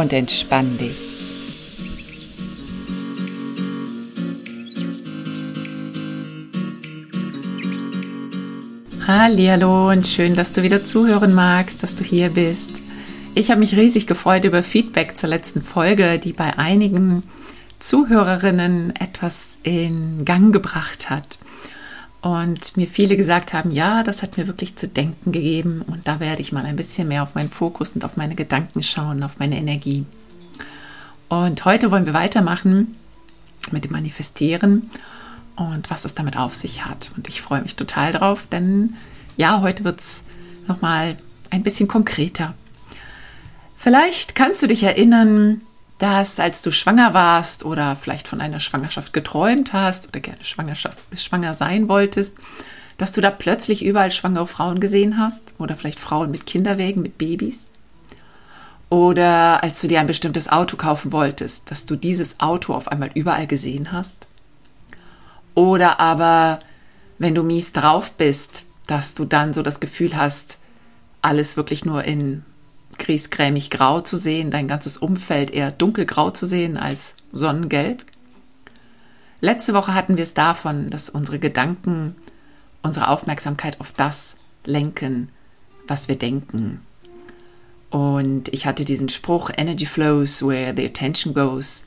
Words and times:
Und 0.00 0.14
entspann 0.14 0.78
dich. 0.78 0.96
Hallo 9.06 9.90
und 9.90 10.06
schön, 10.06 10.34
dass 10.36 10.54
du 10.54 10.62
wieder 10.62 10.82
zuhören 10.82 11.34
magst, 11.34 11.82
dass 11.82 11.96
du 11.96 12.02
hier 12.02 12.30
bist. 12.30 12.80
Ich 13.34 13.50
habe 13.50 13.60
mich 13.60 13.76
riesig 13.76 14.06
gefreut 14.06 14.46
über 14.46 14.62
Feedback 14.62 15.18
zur 15.18 15.28
letzten 15.28 15.60
Folge, 15.60 16.18
die 16.18 16.32
bei 16.32 16.56
einigen 16.56 17.22
Zuhörerinnen 17.78 18.96
etwas 18.96 19.58
in 19.64 20.24
Gang 20.24 20.50
gebracht 20.50 21.10
hat. 21.10 21.38
Und 22.22 22.76
mir 22.76 22.86
viele 22.86 23.16
gesagt 23.16 23.54
haben, 23.54 23.70
ja, 23.70 24.02
das 24.02 24.22
hat 24.22 24.36
mir 24.36 24.46
wirklich 24.46 24.76
zu 24.76 24.88
denken 24.88 25.32
gegeben 25.32 25.82
und 25.86 26.06
da 26.06 26.20
werde 26.20 26.42
ich 26.42 26.52
mal 26.52 26.66
ein 26.66 26.76
bisschen 26.76 27.08
mehr 27.08 27.22
auf 27.22 27.34
meinen 27.34 27.50
Fokus 27.50 27.94
und 27.94 28.04
auf 28.04 28.16
meine 28.16 28.34
Gedanken 28.34 28.82
schauen, 28.82 29.22
auf 29.22 29.38
meine 29.38 29.56
Energie. 29.56 30.04
Und 31.28 31.64
heute 31.64 31.90
wollen 31.90 32.04
wir 32.04 32.12
weitermachen 32.12 32.96
mit 33.70 33.84
dem 33.84 33.92
Manifestieren 33.92 34.90
und 35.56 35.90
was 35.90 36.04
es 36.04 36.14
damit 36.14 36.36
auf 36.36 36.54
sich 36.54 36.84
hat. 36.84 37.10
Und 37.16 37.28
ich 37.28 37.40
freue 37.40 37.62
mich 37.62 37.76
total 37.76 38.12
drauf, 38.12 38.46
denn 38.52 38.96
ja, 39.36 39.62
heute 39.62 39.84
wird 39.84 40.00
es 40.00 40.24
nochmal 40.66 41.16
ein 41.48 41.62
bisschen 41.62 41.88
konkreter. 41.88 42.54
Vielleicht 43.76 44.34
kannst 44.34 44.60
du 44.60 44.66
dich 44.66 44.82
erinnern, 44.82 45.62
dass 46.00 46.40
als 46.40 46.62
du 46.62 46.72
schwanger 46.72 47.12
warst 47.12 47.62
oder 47.62 47.94
vielleicht 47.94 48.26
von 48.26 48.40
einer 48.40 48.58
Schwangerschaft 48.58 49.12
geträumt 49.12 49.74
hast 49.74 50.08
oder 50.08 50.20
gerne 50.20 50.42
Schwangerschaft, 50.42 50.98
schwanger 51.14 51.52
sein 51.52 51.88
wolltest, 51.88 52.38
dass 52.96 53.12
du 53.12 53.20
da 53.20 53.30
plötzlich 53.30 53.84
überall 53.84 54.10
schwangere 54.10 54.46
Frauen 54.46 54.80
gesehen 54.80 55.18
hast 55.18 55.54
oder 55.58 55.76
vielleicht 55.76 56.00
Frauen 56.00 56.30
mit 56.30 56.46
Kinderwägen, 56.46 57.02
mit 57.02 57.18
Babys. 57.18 57.70
Oder 58.88 59.62
als 59.62 59.82
du 59.82 59.88
dir 59.88 60.00
ein 60.00 60.06
bestimmtes 60.06 60.48
Auto 60.48 60.78
kaufen 60.78 61.12
wolltest, 61.12 61.70
dass 61.70 61.84
du 61.84 61.96
dieses 61.96 62.40
Auto 62.40 62.74
auf 62.74 62.88
einmal 62.88 63.10
überall 63.12 63.46
gesehen 63.46 63.92
hast. 63.92 64.26
Oder 65.54 66.00
aber, 66.00 66.60
wenn 67.18 67.34
du 67.34 67.42
mies 67.42 67.72
drauf 67.72 68.10
bist, 68.12 68.64
dass 68.86 69.12
du 69.12 69.26
dann 69.26 69.52
so 69.52 69.62
das 69.62 69.80
Gefühl 69.80 70.16
hast, 70.16 70.56
alles 71.20 71.58
wirklich 71.58 71.84
nur 71.84 72.04
in 72.04 72.42
griesgrämig 73.00 73.70
grau 73.70 74.00
zu 74.00 74.16
sehen, 74.16 74.52
dein 74.52 74.68
ganzes 74.68 74.96
Umfeld 74.96 75.50
eher 75.50 75.72
dunkelgrau 75.72 76.30
zu 76.30 76.46
sehen 76.46 76.76
als 76.76 77.16
sonnengelb. 77.32 78.04
Letzte 79.40 79.74
Woche 79.74 79.94
hatten 79.94 80.16
wir 80.16 80.22
es 80.22 80.34
davon, 80.34 80.90
dass 80.90 81.10
unsere 81.10 81.40
Gedanken 81.40 82.14
unsere 82.82 83.08
Aufmerksamkeit 83.08 83.80
auf 83.80 83.92
das 83.92 84.36
lenken, 84.64 85.30
was 85.86 86.08
wir 86.08 86.16
denken. 86.16 86.80
Und 87.90 88.52
ich 88.52 88.66
hatte 88.66 88.84
diesen 88.84 89.08
Spruch 89.08 89.50
Energy 89.56 89.86
flows 89.86 90.46
where 90.46 90.72
the 90.76 90.86
attention 90.86 91.34
goes 91.34 91.84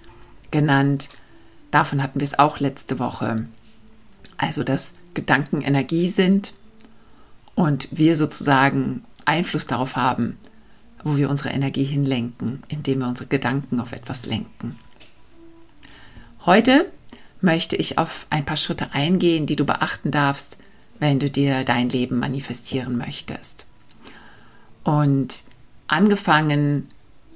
genannt. 0.51 1.09
Davon 1.71 2.03
hatten 2.03 2.19
wir 2.19 2.25
es 2.25 2.37
auch 2.37 2.59
letzte 2.59 2.99
Woche. 2.99 3.47
Also, 4.37 4.63
dass 4.63 4.93
Gedanken 5.13 5.61
Energie 5.61 6.09
sind 6.09 6.53
und 7.55 7.87
wir 7.91 8.15
sozusagen 8.15 9.05
Einfluss 9.25 9.67
darauf 9.67 9.95
haben, 9.95 10.37
wo 11.03 11.17
wir 11.17 11.29
unsere 11.29 11.49
Energie 11.49 11.83
hinlenken, 11.83 12.63
indem 12.67 12.99
wir 12.99 13.07
unsere 13.07 13.27
Gedanken 13.27 13.79
auf 13.79 13.91
etwas 13.91 14.25
lenken. 14.25 14.79
Heute 16.45 16.91
möchte 17.41 17.75
ich 17.75 17.97
auf 17.97 18.25
ein 18.29 18.45
paar 18.45 18.57
Schritte 18.57 18.93
eingehen, 18.93 19.45
die 19.45 19.55
du 19.55 19.65
beachten 19.65 20.11
darfst, 20.11 20.57
wenn 20.99 21.19
du 21.19 21.29
dir 21.29 21.63
dein 21.63 21.89
Leben 21.89 22.19
manifestieren 22.19 22.97
möchtest. 22.97 23.65
Und 24.83 25.43
angefangen 25.87 26.89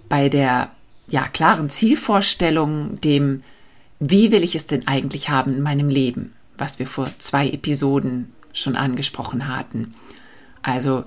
bei 0.10 0.30
der 0.30 0.72
ja, 1.10 1.28
klaren 1.28 1.70
Zielvorstellung, 1.70 3.00
dem, 3.02 3.42
wie 4.00 4.32
will 4.32 4.44
ich 4.44 4.56
es 4.56 4.68
denn 4.68 4.88
eigentlich 4.88 5.30
haben 5.30 5.56
in 5.56 5.62
meinem 5.62 5.90
Leben, 5.90 6.34
was 6.58 6.80
wir 6.80 6.88
vor 6.88 7.10
zwei 7.20 7.50
Episoden 7.50 8.34
schon 8.54 8.76
angesprochen 8.76 9.48
hatten. 9.48 9.94
Also 10.62 11.06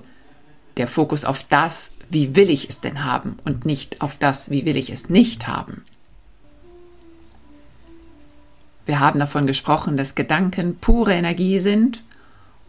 der 0.81 0.87
Fokus 0.87 1.25
auf 1.25 1.43
das, 1.43 1.91
wie 2.09 2.35
will 2.35 2.49
ich 2.49 2.67
es 2.67 2.81
denn 2.81 3.03
haben 3.03 3.37
und 3.45 3.65
nicht 3.65 4.01
auf 4.01 4.17
das, 4.17 4.49
wie 4.49 4.65
will 4.65 4.75
ich 4.75 4.89
es 4.89 5.09
nicht 5.09 5.47
haben. 5.47 5.85
Wir 8.87 8.99
haben 8.99 9.19
davon 9.19 9.45
gesprochen, 9.45 9.95
dass 9.95 10.15
Gedanken 10.15 10.77
pure 10.77 11.13
Energie 11.13 11.59
sind 11.59 12.03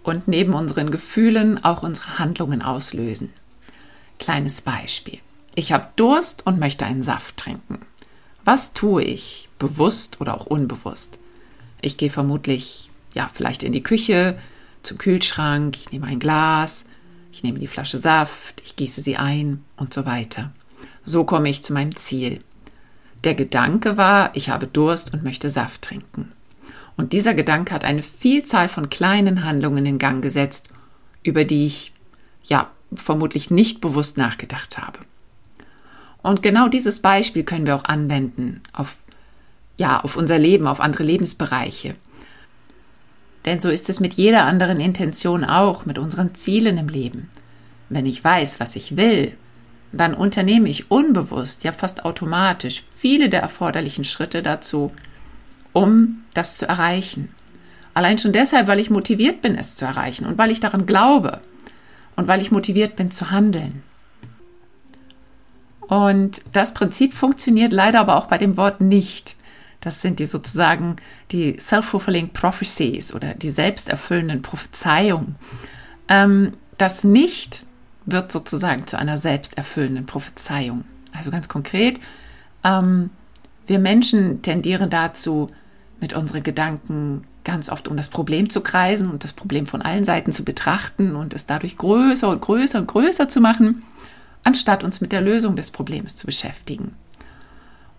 und 0.02 0.28
neben 0.28 0.52
unseren 0.52 0.90
Gefühlen 0.90 1.64
auch 1.64 1.82
unsere 1.82 2.18
Handlungen 2.18 2.60
auslösen. 2.60 3.32
Kleines 4.18 4.60
Beispiel. 4.60 5.20
Ich 5.54 5.72
habe 5.72 5.88
Durst 5.96 6.46
und 6.46 6.60
möchte 6.60 6.84
einen 6.84 7.02
Saft 7.02 7.38
trinken. 7.38 7.78
Was 8.44 8.74
tue 8.74 9.02
ich, 9.04 9.48
bewusst 9.58 10.20
oder 10.20 10.34
auch 10.34 10.44
unbewusst? 10.44 11.18
Ich 11.80 11.96
gehe 11.96 12.10
vermutlich, 12.10 12.90
ja, 13.14 13.30
vielleicht 13.32 13.62
in 13.62 13.72
die 13.72 13.82
Küche, 13.82 14.36
zum 14.82 14.98
Kühlschrank, 14.98 15.78
ich 15.78 15.92
nehme 15.92 16.08
ein 16.08 16.18
Glas, 16.18 16.84
ich 17.32 17.42
nehme 17.42 17.58
die 17.58 17.66
Flasche 17.66 17.98
Saft, 17.98 18.62
ich 18.64 18.76
gieße 18.76 19.00
sie 19.00 19.16
ein 19.16 19.64
und 19.76 19.92
so 19.92 20.04
weiter. 20.04 20.52
So 21.02 21.24
komme 21.24 21.48
ich 21.48 21.62
zu 21.62 21.72
meinem 21.72 21.96
Ziel. 21.96 22.40
Der 23.24 23.34
Gedanke 23.34 23.96
war, 23.96 24.30
ich 24.34 24.50
habe 24.50 24.66
Durst 24.66 25.12
und 25.12 25.24
möchte 25.24 25.50
Saft 25.50 25.82
trinken. 25.82 26.32
Und 26.96 27.12
dieser 27.12 27.34
Gedanke 27.34 27.72
hat 27.72 27.84
eine 27.84 28.02
Vielzahl 28.02 28.68
von 28.68 28.90
kleinen 28.90 29.44
Handlungen 29.44 29.86
in 29.86 29.98
Gang 29.98 30.22
gesetzt, 30.22 30.68
über 31.22 31.44
die 31.44 31.66
ich 31.66 31.92
ja 32.44 32.70
vermutlich 32.94 33.50
nicht 33.50 33.80
bewusst 33.80 34.18
nachgedacht 34.18 34.76
habe. 34.78 34.98
Und 36.22 36.42
genau 36.42 36.68
dieses 36.68 37.00
Beispiel 37.00 37.44
können 37.44 37.66
wir 37.66 37.74
auch 37.74 37.84
anwenden 37.84 38.60
auf 38.72 38.96
ja, 39.78 40.00
auf 40.00 40.16
unser 40.16 40.38
Leben, 40.38 40.66
auf 40.66 40.80
andere 40.80 41.02
Lebensbereiche. 41.02 41.94
Denn 43.44 43.60
so 43.60 43.68
ist 43.68 43.88
es 43.88 44.00
mit 44.00 44.14
jeder 44.14 44.44
anderen 44.44 44.80
Intention 44.80 45.44
auch, 45.44 45.84
mit 45.84 45.98
unseren 45.98 46.34
Zielen 46.34 46.78
im 46.78 46.88
Leben. 46.88 47.28
Wenn 47.88 48.06
ich 48.06 48.22
weiß, 48.22 48.60
was 48.60 48.76
ich 48.76 48.96
will, 48.96 49.36
dann 49.92 50.14
unternehme 50.14 50.68
ich 50.68 50.90
unbewusst, 50.90 51.64
ja 51.64 51.72
fast 51.72 52.04
automatisch, 52.04 52.84
viele 52.94 53.28
der 53.28 53.42
erforderlichen 53.42 54.04
Schritte 54.04 54.42
dazu, 54.42 54.92
um 55.72 56.24
das 56.34 56.58
zu 56.58 56.68
erreichen. 56.68 57.34
Allein 57.94 58.18
schon 58.18 58.32
deshalb, 58.32 58.68
weil 58.68 58.80
ich 58.80 58.90
motiviert 58.90 59.42
bin, 59.42 59.54
es 59.54 59.74
zu 59.74 59.84
erreichen 59.84 60.24
und 60.24 60.38
weil 60.38 60.50
ich 60.50 60.60
daran 60.60 60.86
glaube 60.86 61.40
und 62.16 62.26
weil 62.26 62.40
ich 62.40 62.50
motiviert 62.50 62.96
bin 62.96 63.10
zu 63.10 63.30
handeln. 63.30 63.82
Und 65.80 66.42
das 66.52 66.72
Prinzip 66.72 67.12
funktioniert 67.12 67.72
leider 67.72 68.00
aber 68.00 68.16
auch 68.16 68.26
bei 68.26 68.38
dem 68.38 68.56
Wort 68.56 68.80
nicht. 68.80 69.36
Das 69.82 70.00
sind 70.00 70.20
die 70.20 70.26
sozusagen 70.26 70.96
die 71.32 71.58
self-fulfilling 71.58 72.30
prophecies 72.32 73.12
oder 73.12 73.34
die 73.34 73.50
selbsterfüllenden 73.50 74.40
Prophezeiungen. 74.40 75.34
Ähm, 76.08 76.54
das 76.78 77.04
nicht 77.04 77.66
wird 78.06 78.32
sozusagen 78.32 78.86
zu 78.86 78.98
einer 78.98 79.16
selbsterfüllenden 79.16 80.06
Prophezeiung. 80.06 80.84
Also 81.12 81.30
ganz 81.30 81.48
konkret, 81.48 82.00
ähm, 82.64 83.10
wir 83.66 83.78
Menschen 83.78 84.40
tendieren 84.42 84.88
dazu, 84.88 85.48
mit 86.00 86.14
unseren 86.14 86.42
Gedanken 86.42 87.22
ganz 87.44 87.68
oft 87.68 87.88
um 87.88 87.96
das 87.96 88.08
Problem 88.08 88.50
zu 88.50 88.60
kreisen 88.60 89.10
und 89.10 89.24
das 89.24 89.32
Problem 89.32 89.66
von 89.66 89.82
allen 89.82 90.04
Seiten 90.04 90.32
zu 90.32 90.44
betrachten 90.44 91.16
und 91.16 91.34
es 91.34 91.46
dadurch 91.46 91.76
größer 91.76 92.28
und 92.28 92.40
größer 92.40 92.78
und 92.78 92.86
größer 92.86 93.28
zu 93.28 93.40
machen, 93.40 93.82
anstatt 94.44 94.84
uns 94.84 95.00
mit 95.00 95.12
der 95.12 95.20
Lösung 95.20 95.56
des 95.56 95.70
Problems 95.70 96.16
zu 96.16 96.26
beschäftigen. 96.26 96.94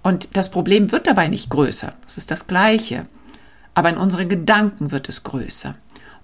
Und 0.03 0.35
das 0.35 0.51
Problem 0.51 0.91
wird 0.91 1.07
dabei 1.07 1.27
nicht 1.27 1.49
größer. 1.49 1.93
Es 2.05 2.17
ist 2.17 2.29
das 2.29 2.45
Gleiche. 2.45 3.05
Aber 3.73 3.89
in 3.89 3.97
unseren 3.97 4.29
Gedanken 4.29 4.91
wird 4.91 5.09
es 5.09 5.23
größer. 5.23 5.75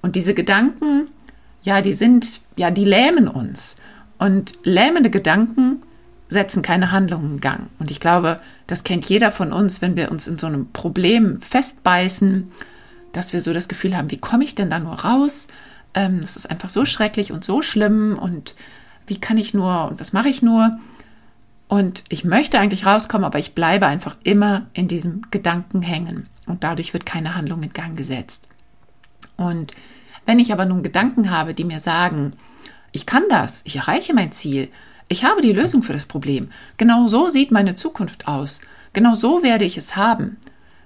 Und 0.02 0.16
diese 0.16 0.34
Gedanken, 0.34 1.10
ja, 1.64 1.82
die 1.82 1.94
sind, 1.94 2.42
ja, 2.58 2.72
die 2.72 2.86
lähmen 2.86 3.28
uns. 3.28 3.78
Und 4.18 4.54
lähmende 4.64 5.10
Gedanken 5.10 5.82
setzen 6.28 6.62
keine 6.62 6.92
Handlungen 6.92 7.34
in 7.34 7.42
Gang. 7.42 7.70
Und 7.80 7.90
ich 7.90 8.00
glaube, 8.00 8.40
das 8.68 8.84
kennt 8.84 9.10
jeder 9.10 9.32
von 9.32 9.52
uns, 9.52 9.82
wenn 9.82 9.96
wir 9.98 10.12
uns 10.12 10.28
in 10.28 10.38
so 10.38 10.48
einem 10.48 10.72
Problem 10.72 11.42
festbeißen, 11.42 12.52
dass 13.14 13.34
wir 13.34 13.42
so 13.42 13.52
das 13.52 13.68
Gefühl 13.68 13.98
haben, 13.98 14.12
wie 14.12 14.20
komme 14.20 14.44
ich 14.44 14.54
denn 14.54 14.70
da 14.70 14.78
nur 14.78 14.94
raus? 14.94 15.48
Ähm, 15.96 16.22
das 16.22 16.38
ist 16.38 16.52
einfach 16.52 16.70
so 16.70 16.86
schrecklich 16.86 17.32
und 17.32 17.44
so 17.44 17.64
schlimm 17.64 18.18
und 18.20 18.56
wie 19.08 19.20
kann 19.20 19.38
ich 19.38 19.56
nur 19.56 19.90
und 19.90 20.00
was 20.00 20.14
mache 20.14 20.30
ich 20.30 20.44
nur? 20.44 20.80
Und 21.70 22.04
ich 22.10 22.26
möchte 22.26 22.60
eigentlich 22.60 22.88
rauskommen, 22.88 23.24
aber 23.24 23.38
ich 23.38 23.54
bleibe 23.54 23.86
einfach 23.86 24.18
immer 24.24 24.66
in 24.74 24.88
diesem 24.88 25.22
Gedanken 25.30 25.84
hängen. 25.84 26.28
Und 26.48 26.64
dadurch 26.64 26.94
wird 26.94 27.06
keine 27.06 27.36
Handlung 27.36 27.62
in 27.62 27.72
Gang 27.72 27.96
gesetzt. 27.96 28.48
Und 29.38 29.74
wenn 30.26 30.40
ich 30.40 30.52
aber 30.52 30.66
nun 30.66 30.82
Gedanken 30.82 31.30
habe, 31.30 31.54
die 31.54 31.64
mir 31.64 31.80
sagen, 31.80 32.34
ich 32.92 33.06
kann 33.06 33.24
das, 33.30 33.62
ich 33.66 33.76
erreiche 33.76 34.16
mein 34.16 34.32
Ziel, 34.32 34.70
ich 35.10 35.24
habe 35.24 35.42
die 35.42 35.54
Lösung 35.54 35.84
für 35.84 35.94
das 35.94 36.06
Problem, 36.06 36.50
genau 36.78 37.08
so 37.08 37.30
sieht 37.30 37.52
meine 37.52 37.76
Zukunft 37.76 38.28
aus, 38.28 38.62
genau 38.92 39.14
so 39.14 39.44
werde 39.44 39.66
ich 39.66 39.78
es 39.78 39.96
haben, 39.96 40.38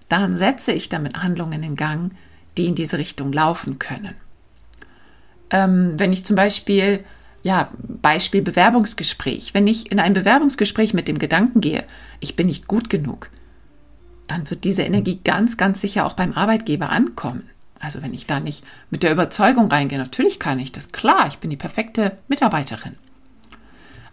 dann 0.10 0.36
setze 0.36 0.74
ich 0.74 0.90
damit 0.90 1.24
Handlungen 1.24 1.64
in 1.64 1.78
Gang, 1.78 2.12
die 2.58 2.68
in 2.68 2.76
diese 2.76 2.98
Richtung 2.98 3.32
laufen 3.32 3.80
können. 3.80 4.16
Ähm, 5.50 5.94
wenn 5.98 6.12
ich 6.12 6.26
zum 6.26 6.36
Beispiel 6.36 7.06
ja, 7.44 7.70
Beispiel 7.78 8.42
Bewerbungsgespräch. 8.42 9.54
Wenn 9.54 9.68
ich 9.68 9.92
in 9.92 10.00
ein 10.00 10.14
Bewerbungsgespräch 10.14 10.94
mit 10.94 11.08
dem 11.08 11.20
Gedanken 11.20 11.62
gehe, 11.62 11.84
ich 12.22 12.36
bin 12.36 12.48
nicht 12.48 12.68
gut 12.68 12.90
genug, 12.90 13.30
dann 14.28 14.50
wird 14.50 14.64
diese 14.64 14.84
Energie 14.84 15.20
ganz, 15.24 15.58
ganz 15.58 15.82
sicher 15.82 16.06
auch 16.06 16.14
beim 16.14 16.34
Arbeitgeber 16.34 16.90
ankommen. 16.90 17.50
Also 17.80 18.02
wenn 18.02 18.14
ich 18.14 18.26
da 18.26 18.40
nicht 18.40 18.64
mit 18.90 19.04
der 19.04 19.12
Überzeugung 19.12 19.68
reingehe, 19.68 19.98
natürlich 19.98 20.40
kann 20.40 20.58
ich 20.58 20.72
das, 20.72 20.94
klar, 20.94 21.28
ich 21.28 21.40
bin 21.40 21.50
die 21.50 21.58
perfekte 21.58 22.18
Mitarbeiterin. 22.30 22.96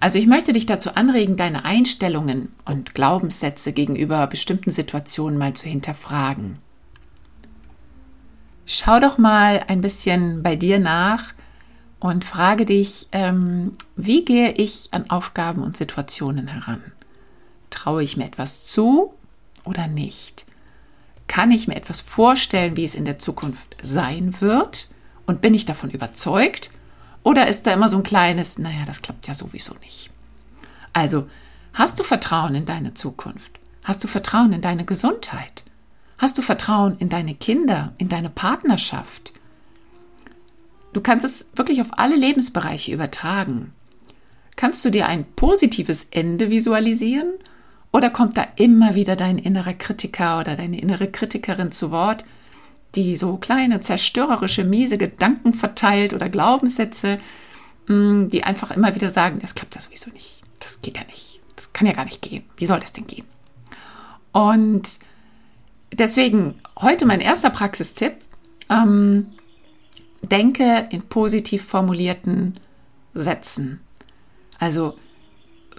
Also 0.01 0.19
ich 0.19 0.27
möchte 0.27 0.53
dich 0.53 0.67
dazu 0.67 0.95
anregen, 0.95 1.37
deine 1.37 1.65
Einstellungen 1.65 2.49
und 2.65 2.95
Glaubenssätze 2.95 3.73
gegenüber 3.73 4.27
bestimmten 4.27 4.71
Situationen 4.71 5.39
mal 5.39 5.53
zu 5.55 5.69
hinterfragen. 5.69 6.57
Schau 8.67 8.99
doch 8.99 9.19
mal 9.19 9.63
ein 9.69 9.83
bisschen 9.83 10.43
bei 10.43 10.57
dir 10.57 10.81
nach, 10.81 11.35
und 12.01 12.25
frage 12.25 12.65
dich, 12.65 13.09
ähm, 13.13 13.73
wie 13.95 14.25
gehe 14.25 14.53
ich 14.53 14.89
an 14.93 15.11
Aufgaben 15.11 15.63
und 15.63 15.77
Situationen 15.77 16.49
heran? 16.49 16.83
Traue 17.69 18.03
ich 18.03 18.17
mir 18.17 18.25
etwas 18.25 18.65
zu 18.65 19.15
oder 19.65 19.87
nicht? 19.87 20.47
Kann 21.29 21.53
ich 21.53 21.69
mir 21.69 21.77
etwas 21.77 22.01
vorstellen, 22.01 22.77
wie 22.77 22.85
es 22.85 22.95
in 22.95 23.05
der 23.05 23.19
Zukunft 23.19 23.77
sein 23.83 24.41
wird? 24.41 24.89
Und 25.27 25.43
bin 25.43 25.55
ich 25.55 25.67
davon 25.67 25.91
überzeugt? 25.91 26.71
Oder 27.23 27.47
ist 27.47 27.67
da 27.67 27.73
immer 27.73 27.89
so 27.89 27.99
ein 27.99 28.03
kleines, 28.03 28.59
naja, 28.59 28.85
das 28.87 29.03
klappt 29.03 29.29
ja 29.29 29.35
sowieso 29.35 29.75
nicht? 29.75 30.11
Also, 30.93 31.29
hast 31.75 32.01
du 32.01 32.03
Vertrauen 32.03 32.55
in 32.55 32.65
deine 32.65 32.95
Zukunft? 32.95 33.61
Hast 33.85 34.03
du 34.03 34.09
Vertrauen 34.09 34.53
in 34.53 34.63
deine 34.63 34.85
Gesundheit? 34.85 35.65
Hast 36.19 36.37
du 36.37 36.43
Vertrauen 36.43 36.97
in 36.99 37.11
deine 37.11 37.35
Kinder, 37.35 37.93
in 37.99 38.09
deine 38.09 38.31
Partnerschaft? 38.31 39.33
Du 40.93 41.01
kannst 41.01 41.25
es 41.25 41.49
wirklich 41.55 41.81
auf 41.81 41.99
alle 41.99 42.17
Lebensbereiche 42.17 42.93
übertragen. 42.93 43.73
Kannst 44.57 44.85
du 44.85 44.91
dir 44.91 45.07
ein 45.07 45.25
positives 45.37 46.09
Ende 46.11 46.51
visualisieren? 46.51 47.33
Oder 47.93 48.11
kommt 48.11 48.37
da 48.37 48.47
immer 48.57 48.95
wieder 48.95 49.17
dein 49.17 49.39
innerer 49.39 49.73
Kritiker 49.73 50.39
oder 50.41 50.57
deine 50.57 50.81
innere 50.81 51.11
Kritikerin 51.11 51.73
zu 51.73 51.91
Wort, 51.91 52.25
die 52.95 53.17
so 53.17 53.37
kleine 53.37 53.81
zerstörerische, 53.81 54.65
miese 54.65 54.99
Gedanken 54.99 55.53
verteilt 55.53 56.13
oder 56.13 56.29
Glaubenssätze, 56.29 57.19
mm, 57.89 58.29
die 58.29 58.45
einfach 58.45 58.71
immer 58.71 58.95
wieder 58.95 59.11
sagen, 59.11 59.39
das 59.41 59.55
klappt 59.55 59.75
ja 59.75 59.81
sowieso 59.81 60.11
nicht. 60.11 60.43
Das 60.61 60.83
geht 60.83 60.99
ja 60.99 61.05
nicht. 61.05 61.41
Das 61.57 61.73
kann 61.73 61.87
ja 61.87 61.93
gar 61.93 62.05
nicht 62.05 62.23
gehen. 62.23 62.45
Wie 62.57 62.67
soll 62.67 62.81
das 62.81 62.93
denn 62.93 63.07
gehen? 63.07 63.27
Und 64.33 64.99
deswegen 65.93 66.61
heute 66.79 67.07
mein 67.07 67.21
erster 67.21 67.51
Praxistipp. 67.51 68.13
Ähm, 68.69 69.33
denke 70.23 70.89
in 70.91 71.03
positiv 71.03 71.65
formulierten 71.65 72.59
Sätzen. 73.15 73.81
Also, 74.59 74.97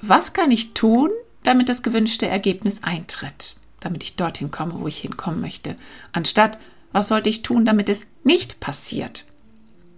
was 0.02 0.34
kann 0.34 0.52
ich 0.52 0.74
tun, 0.74 1.10
damit 1.44 1.70
das 1.70 1.84
gewünschte 1.84 2.28
Ergebnis 2.28 2.84
eintritt, 2.84 3.56
damit 3.80 4.04
ich 4.04 4.16
dorthin 4.16 4.52
komme, 4.52 4.80
wo 4.80 4.88
ich 4.88 4.98
hinkommen 4.98 5.42
möchte, 5.42 5.76
anstatt, 6.12 6.58
was 6.92 7.08
sollte 7.08 7.30
ich 7.30 7.42
tun, 7.42 7.66
damit 7.66 7.88
es 7.88 8.08
nicht 8.24 8.60
passiert? 8.60 9.26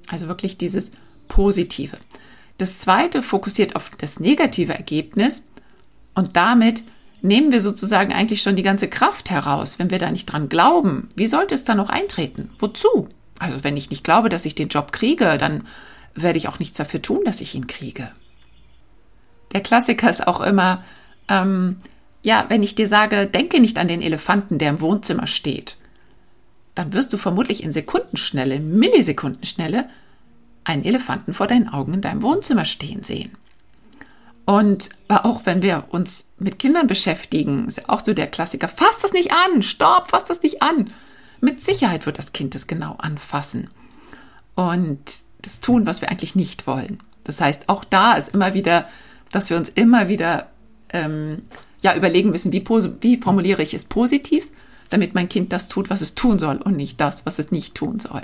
Also 0.07 0.28
wirklich 0.28 0.57
dieses 0.57 0.92
Positive. 1.28 1.98
Das 2.57 2.80
zweite 2.80 3.24
fokussiert 3.24 3.75
auf 3.75 3.90
das 3.98 4.19
negative 4.19 4.74
Ergebnis 4.74 5.44
und 6.13 6.36
damit 6.36 6.84
nehmen 7.22 7.51
wir 7.51 7.62
sozusagen 7.62 8.13
eigentlich 8.13 8.42
schon 8.42 8.56
die 8.56 8.63
ganze 8.63 8.88
Kraft 8.88 9.31
heraus, 9.31 9.80
wenn 9.80 9.90
wir 9.90 9.98
da 9.98 10.12
nicht 10.12 10.28
dran 10.28 10.50
glauben. 10.50 11.10
Wie 11.16 11.28
sollte 11.28 11.56
es 11.56 11.63
dann 11.63 11.78
noch 11.78 11.90
eintreten? 11.90 12.51
Wozu? 12.60 13.07
Also 13.39 13.63
wenn 13.63 13.77
ich 13.77 13.89
nicht 13.89 14.03
glaube, 14.03 14.30
dass 14.30 14.45
ich 14.45 14.56
den 14.56 14.69
Job 14.69 14.91
kriege, 14.91 15.38
dann 15.38 15.68
werde 16.15 16.38
ich 16.38 16.47
auch 16.47 16.59
nichts 16.59 16.77
dafür 16.77 17.01
tun, 17.01 17.21
dass 17.25 17.41
ich 17.41 17.56
ihn 17.56 17.68
kriege. 17.68 18.12
Der 19.53 19.62
Klassiker 19.62 20.09
ist 20.09 20.27
auch 20.27 20.41
immer, 20.41 20.83
ähm, 21.27 21.77
ja, 22.21 22.45
wenn 22.50 22.63
ich 22.63 22.75
dir 22.75 22.88
sage, 22.88 23.27
denke 23.27 23.59
nicht 23.59 23.77
an 23.77 23.88
den 23.88 24.01
Elefanten, 24.01 24.57
der 24.57 24.69
im 24.69 24.81
Wohnzimmer 24.81 25.27
steht, 25.27 25.77
dann 26.75 26.94
wirst 26.94 27.13
du 27.13 27.18
vermutlich 27.18 27.63
in 27.63 27.71
Sekundenschnelle, 27.71 28.59
Millisekundenschnelle 28.59 29.89
einen 30.63 30.85
Elefanten 30.85 31.33
vor 31.33 31.47
deinen 31.47 31.69
Augen 31.69 31.95
in 31.95 32.01
deinem 32.01 32.24
Wohnzimmer 32.24 32.65
stehen 32.65 33.03
sehen. 33.03 33.31
Und 34.45 34.89
auch 35.07 35.41
wenn 35.45 35.62
wir 35.62 35.85
uns 35.89 36.30
mit 36.38 36.59
Kindern 36.59 36.88
beschäftigen, 36.88 37.68
ist 37.68 37.89
auch 37.89 38.03
so 38.03 38.13
der 38.13 38.27
Klassiker, 38.27 38.68
fass 38.68 39.00
das 39.01 39.13
nicht 39.13 39.31
an, 39.31 39.62
stopp, 39.62 40.09
fass 40.09 40.25
das 40.25 40.41
nicht 40.41 40.62
an. 40.62 40.94
Mit 41.44 41.62
Sicherheit 41.62 42.06
wird 42.06 42.19
das 42.19 42.31
Kind 42.31 42.56
es 42.56 42.68
genau 42.68 42.95
anfassen 43.00 43.69
und 44.56 45.01
das 45.42 45.60
tun, 45.60 45.86
was 45.86 46.00
wir 46.00 46.10
eigentlich 46.10 46.36
nicht 46.36 46.68
wollen. 46.68 47.04
Das 47.25 47.42
heißt, 47.42 47.68
auch 47.68 47.84
da 47.84 48.13
ist 48.13 48.30
immer 48.30 48.54
wieder, 48.54 48.88
dass 49.30 49.50
wir 49.50 49.57
uns 49.57 49.68
immer 49.68 50.07
wieder 50.07 50.51
ähm, 50.94 51.42
ja, 51.81 51.98
überlegen 51.98 52.30
müssen, 52.30 52.54
wie, 52.54 52.63
wie 53.01 53.18
formuliere 53.18 53.62
ich 53.62 53.74
es 53.74 53.84
positiv, 53.84 54.51
damit 54.90 55.16
mein 55.16 55.28
Kind 55.28 55.51
das 55.51 55.68
tut, 55.68 55.90
was 55.90 56.00
es 56.00 56.16
tun 56.16 56.40
soll 56.40 56.62
und 56.62 56.78
nicht 56.78 57.01
das, 57.01 57.25
was 57.25 57.40
es 57.40 57.51
nicht 57.51 57.75
tun 57.75 58.00
soll. 58.00 58.22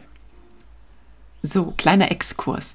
So, 1.41 1.73
kleiner 1.75 2.11
Exkurs. 2.11 2.73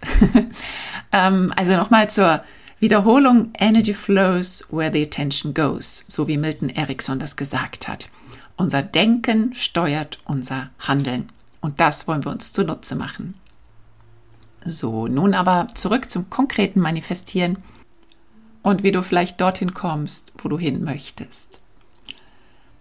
ähm, 1.12 1.54
also 1.56 1.74
nochmal 1.74 2.10
zur 2.10 2.44
Wiederholung. 2.80 3.50
Energy 3.58 3.94
flows 3.94 4.62
where 4.70 4.92
the 4.92 5.02
attention 5.02 5.54
goes, 5.54 6.04
so 6.06 6.28
wie 6.28 6.36
Milton 6.36 6.68
Erickson 6.68 7.18
das 7.18 7.34
gesagt 7.34 7.88
hat. 7.88 8.10
Unser 8.56 8.82
Denken 8.82 9.54
steuert 9.54 10.18
unser 10.24 10.70
Handeln. 10.78 11.30
Und 11.60 11.80
das 11.80 12.06
wollen 12.06 12.24
wir 12.24 12.32
uns 12.32 12.52
zunutze 12.52 12.94
machen. 12.94 13.34
So, 14.64 15.08
nun 15.08 15.34
aber 15.34 15.68
zurück 15.74 16.10
zum 16.10 16.30
konkreten 16.30 16.80
Manifestieren 16.80 17.58
und 18.62 18.82
wie 18.82 18.92
du 18.92 19.02
vielleicht 19.02 19.40
dorthin 19.40 19.74
kommst, 19.74 20.32
wo 20.38 20.48
du 20.48 20.58
hin 20.58 20.82
möchtest. 20.84 21.60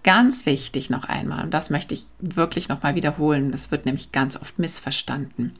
Ganz 0.03 0.45
wichtig 0.45 0.89
noch 0.89 1.05
einmal, 1.05 1.45
und 1.45 1.53
das 1.53 1.69
möchte 1.69 1.93
ich 1.93 2.07
wirklich 2.19 2.67
nochmal 2.67 2.95
wiederholen, 2.95 3.51
das 3.51 3.71
wird 3.71 3.85
nämlich 3.85 4.11
ganz 4.11 4.35
oft 4.35 4.59
missverstanden. 4.59 5.53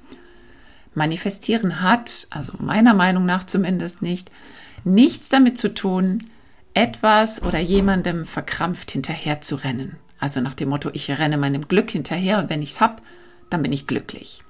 Manifestieren 0.96 1.82
hat, 1.82 2.28
also 2.30 2.54
meiner 2.60 2.94
Meinung 2.94 3.26
nach 3.26 3.46
zumindest 3.46 4.02
nicht, 4.02 4.32
nichts 4.84 5.30
damit 5.30 5.58
zu 5.58 5.74
tun, 5.74 6.26
etwas 6.74 7.42
oder 7.42 7.60
jemandem 7.60 8.26
verkrampft 8.26 8.92
hinterher 8.92 9.42
zu 9.42 9.56
rennen. 9.56 9.98
Also 10.24 10.40
nach 10.40 10.54
dem 10.54 10.70
Motto, 10.70 10.90
ich 10.94 11.12
renne 11.12 11.38
meinem 11.38 11.68
Glück 11.68 11.92
hinterher 11.92 12.40
und 12.40 12.50
wenn 12.50 12.62
ich 12.62 12.70
es 12.70 12.80
habe, 12.80 13.02
dann 13.50 13.62
bin 13.62 13.74
ich 13.74 13.88
glücklich. 13.88 14.42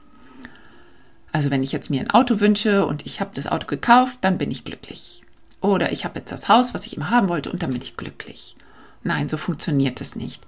Also 1.32 1.50
wenn 1.50 1.64
ich 1.64 1.72
jetzt 1.72 1.90
mir 1.90 2.00
ein 2.00 2.12
Auto 2.12 2.40
wünsche 2.40 2.86
und 2.86 3.08
ich 3.08 3.20
habe 3.20 3.32
das 3.34 3.48
Auto 3.48 3.66
gekauft, 3.66 4.20
dann 4.22 4.38
bin 4.38 4.52
ich 4.52 4.66
glücklich. 4.66 5.24
Oder 5.62 5.92
ich 5.92 6.06
habe 6.06 6.20
jetzt 6.20 6.32
das 6.32 6.48
Haus, 6.48 6.76
was 6.76 6.86
ich 6.86 6.96
immer 6.96 7.10
haben 7.10 7.28
wollte 7.28 7.52
und 7.52 7.64
dann 7.64 7.72
bin 7.72 7.82
ich 7.82 7.98
glücklich. 7.98 8.56
Nein, 9.02 9.30
so 9.30 9.38
funktioniert 9.38 10.00
es 10.00 10.16
nicht. 10.16 10.46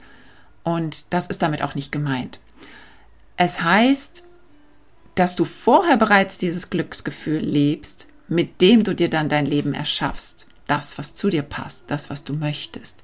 Und 0.64 1.12
das 1.12 1.26
ist 1.26 1.42
damit 1.42 1.64
auch 1.64 1.74
nicht 1.74 1.92
gemeint. 1.92 2.40
Es 3.36 3.62
heißt, 3.62 4.24
dass 5.16 5.36
du 5.36 5.44
vorher 5.44 5.98
bereits 5.98 6.38
dieses 6.38 6.70
Glücksgefühl 6.70 7.40
lebst, 7.40 8.06
mit 8.28 8.62
dem 8.62 8.84
du 8.84 8.94
dir 8.94 9.10
dann 9.10 9.28
dein 9.28 9.48
Leben 9.48 9.74
erschaffst. 9.74 10.46
Das, 10.68 11.00
was 11.00 11.16
zu 11.16 11.32
dir 11.32 11.42
passt, 11.42 11.86
das, 11.88 12.12
was 12.12 12.24
du 12.26 12.34
möchtest. 12.34 13.04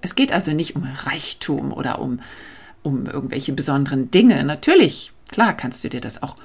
Es 0.00 0.14
geht 0.14 0.32
also 0.32 0.52
nicht 0.52 0.76
um 0.76 0.84
Reichtum 0.84 1.72
oder 1.72 2.00
um, 2.00 2.20
um 2.82 3.06
irgendwelche 3.06 3.52
besonderen 3.52 4.10
Dinge. 4.10 4.42
Natürlich, 4.44 5.12
klar 5.30 5.54
kannst 5.54 5.82
du 5.84 5.88
dir 5.88 6.00
das 6.00 6.22
auch 6.22 6.36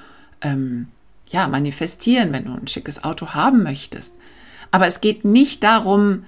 ähm, 0.42 0.88
ja, 1.28 1.48
manifestieren, 1.48 2.34
wenn 2.34 2.46
du 2.46 2.54
ein 2.54 2.68
schickes 2.68 3.04
Auto 3.04 3.30
haben 3.30 3.64
möchtest. 3.64 4.16
Aber 4.72 4.88
es 4.88 5.02
geht 5.02 5.26
nicht 5.26 5.64
darum, 5.64 6.26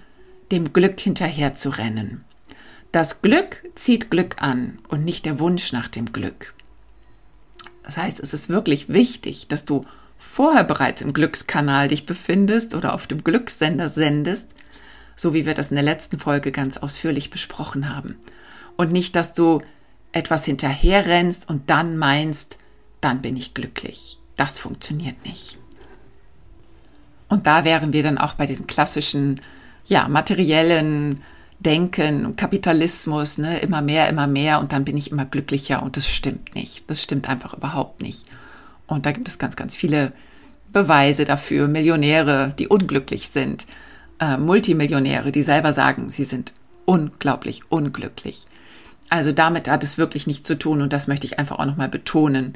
dem 0.52 0.74
Glück 0.74 1.00
hinterher 1.00 1.56
zu 1.56 1.70
rennen. 1.70 2.24
Das 2.92 3.22
Glück 3.22 3.64
zieht 3.76 4.12
Glück 4.12 4.42
an 4.42 4.78
und 4.88 5.04
nicht 5.04 5.26
der 5.26 5.40
Wunsch 5.40 5.72
nach 5.74 5.90
dem 5.90 6.12
Glück. 6.14 6.54
Das 7.84 7.98
heißt, 7.98 8.20
es 8.20 8.34
ist 8.34 8.50
wirklich 8.50 8.90
wichtig, 8.90 9.48
dass 9.48 9.66
du 9.66 9.86
vorher 10.18 10.64
bereits 10.64 11.02
im 11.02 11.12
Glückskanal 11.12 11.88
dich 11.88 12.06
befindest 12.06 12.76
oder 12.76 12.94
auf 12.94 13.08
dem 13.08 13.24
Glückssender 13.24 13.90
sendest, 13.90 14.52
so 15.16 15.34
wie 15.34 15.46
wir 15.46 15.54
das 15.54 15.70
in 15.70 15.76
der 15.76 15.84
letzten 15.84 16.20
Folge 16.20 16.52
ganz 16.52 16.78
ausführlich 16.78 17.30
besprochen 17.30 17.94
haben. 17.94 18.18
Und 18.76 18.92
nicht, 18.92 19.16
dass 19.16 19.34
du 19.34 19.62
etwas 20.12 20.46
hinterherrennst 20.46 21.50
und 21.50 21.70
dann 21.70 21.98
meinst, 21.98 22.58
dann 23.02 23.22
bin 23.22 23.36
ich 23.36 23.54
glücklich. 23.54 24.20
Das 24.36 24.60
funktioniert 24.60 25.26
nicht. 25.26 25.58
Und 27.30 27.48
da 27.48 27.64
wären 27.64 27.94
wir 27.94 28.04
dann 28.04 28.18
auch 28.18 28.34
bei 28.34 28.46
diesem 28.46 28.68
klassischen, 28.68 29.42
ja, 29.86 30.08
materiellen 30.08 31.22
Denken, 31.60 32.36
Kapitalismus, 32.36 33.38
ne, 33.38 33.60
immer 33.60 33.82
mehr, 33.82 34.10
immer 34.10 34.28
mehr 34.28 34.60
und 34.60 34.72
dann 34.72 34.86
bin 34.86 34.98
ich 34.98 35.12
immer 35.12 35.26
glücklicher 35.26 35.82
und 35.82 35.98
das 35.98 36.08
stimmt 36.08 36.56
nicht. 36.56 36.84
Das 36.88 37.02
stimmt 37.02 37.30
einfach 37.30 37.54
überhaupt 37.54 38.02
nicht. 38.02 38.26
Und 38.86 39.06
da 39.06 39.12
gibt 39.12 39.28
es 39.28 39.40
ganz, 39.40 39.56
ganz 39.56 39.76
viele 39.76 40.12
Beweise 40.72 41.26
dafür. 41.26 41.68
Millionäre, 41.68 42.54
die 42.60 42.68
unglücklich 42.68 43.30
sind, 43.30 43.66
äh, 44.24 44.38
Multimillionäre, 44.38 45.32
die 45.32 45.44
selber 45.44 45.74
sagen, 45.74 46.10
sie 46.10 46.24
sind 46.24 46.54
unglaublich 46.86 47.62
unglücklich. 47.70 48.48
Also 49.10 49.32
damit 49.32 49.70
hat 49.70 49.84
es 49.84 49.98
wirklich 49.98 50.28
nichts 50.28 50.48
zu 50.48 50.58
tun 50.58 50.82
und 50.82 50.94
das 50.94 51.08
möchte 51.08 51.28
ich 51.28 51.40
einfach 51.40 51.60
auch 51.60 51.66
nochmal 51.66 51.90
betonen. 51.90 52.54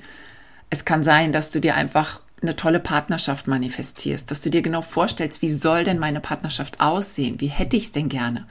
Es 0.69 0.85
kann 0.85 1.03
sein, 1.03 1.31
dass 1.31 1.51
du 1.51 1.59
dir 1.59 1.75
einfach 1.75 2.21
eine 2.41 2.55
tolle 2.55 2.79
Partnerschaft 2.79 3.47
manifestierst, 3.47 4.29
dass 4.29 4.41
du 4.41 4.49
dir 4.49 4.61
genau 4.61 4.81
vorstellst, 4.81 5.41
wie 5.41 5.49
soll 5.49 5.83
denn 5.83 5.99
meine 5.99 6.19
Partnerschaft 6.19 6.79
aussehen? 6.79 7.41
Wie 7.41 7.47
hätte 7.47 7.75
ich 7.75 7.85
es 7.85 7.91
denn 7.91 8.09
gerne? 8.09 8.45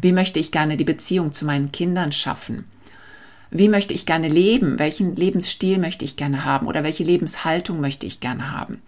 Wie 0.00 0.12
möchte 0.12 0.40
ich 0.40 0.52
gerne 0.52 0.76
die 0.76 0.84
Beziehung 0.84 1.32
zu 1.32 1.44
meinen 1.44 1.70
Kindern 1.70 2.12
schaffen? 2.12 2.64
Wie 3.50 3.68
möchte 3.68 3.94
ich 3.94 4.06
gerne 4.06 4.28
leben? 4.28 4.78
Welchen 4.78 5.14
Lebensstil 5.14 5.78
möchte 5.78 6.04
ich 6.04 6.16
gerne 6.16 6.44
haben? 6.44 6.66
Oder 6.66 6.82
welche 6.82 7.04
Lebenshaltung 7.04 7.80
möchte 7.80 8.06
ich 8.06 8.20
gerne 8.20 8.50
haben? 8.50 8.80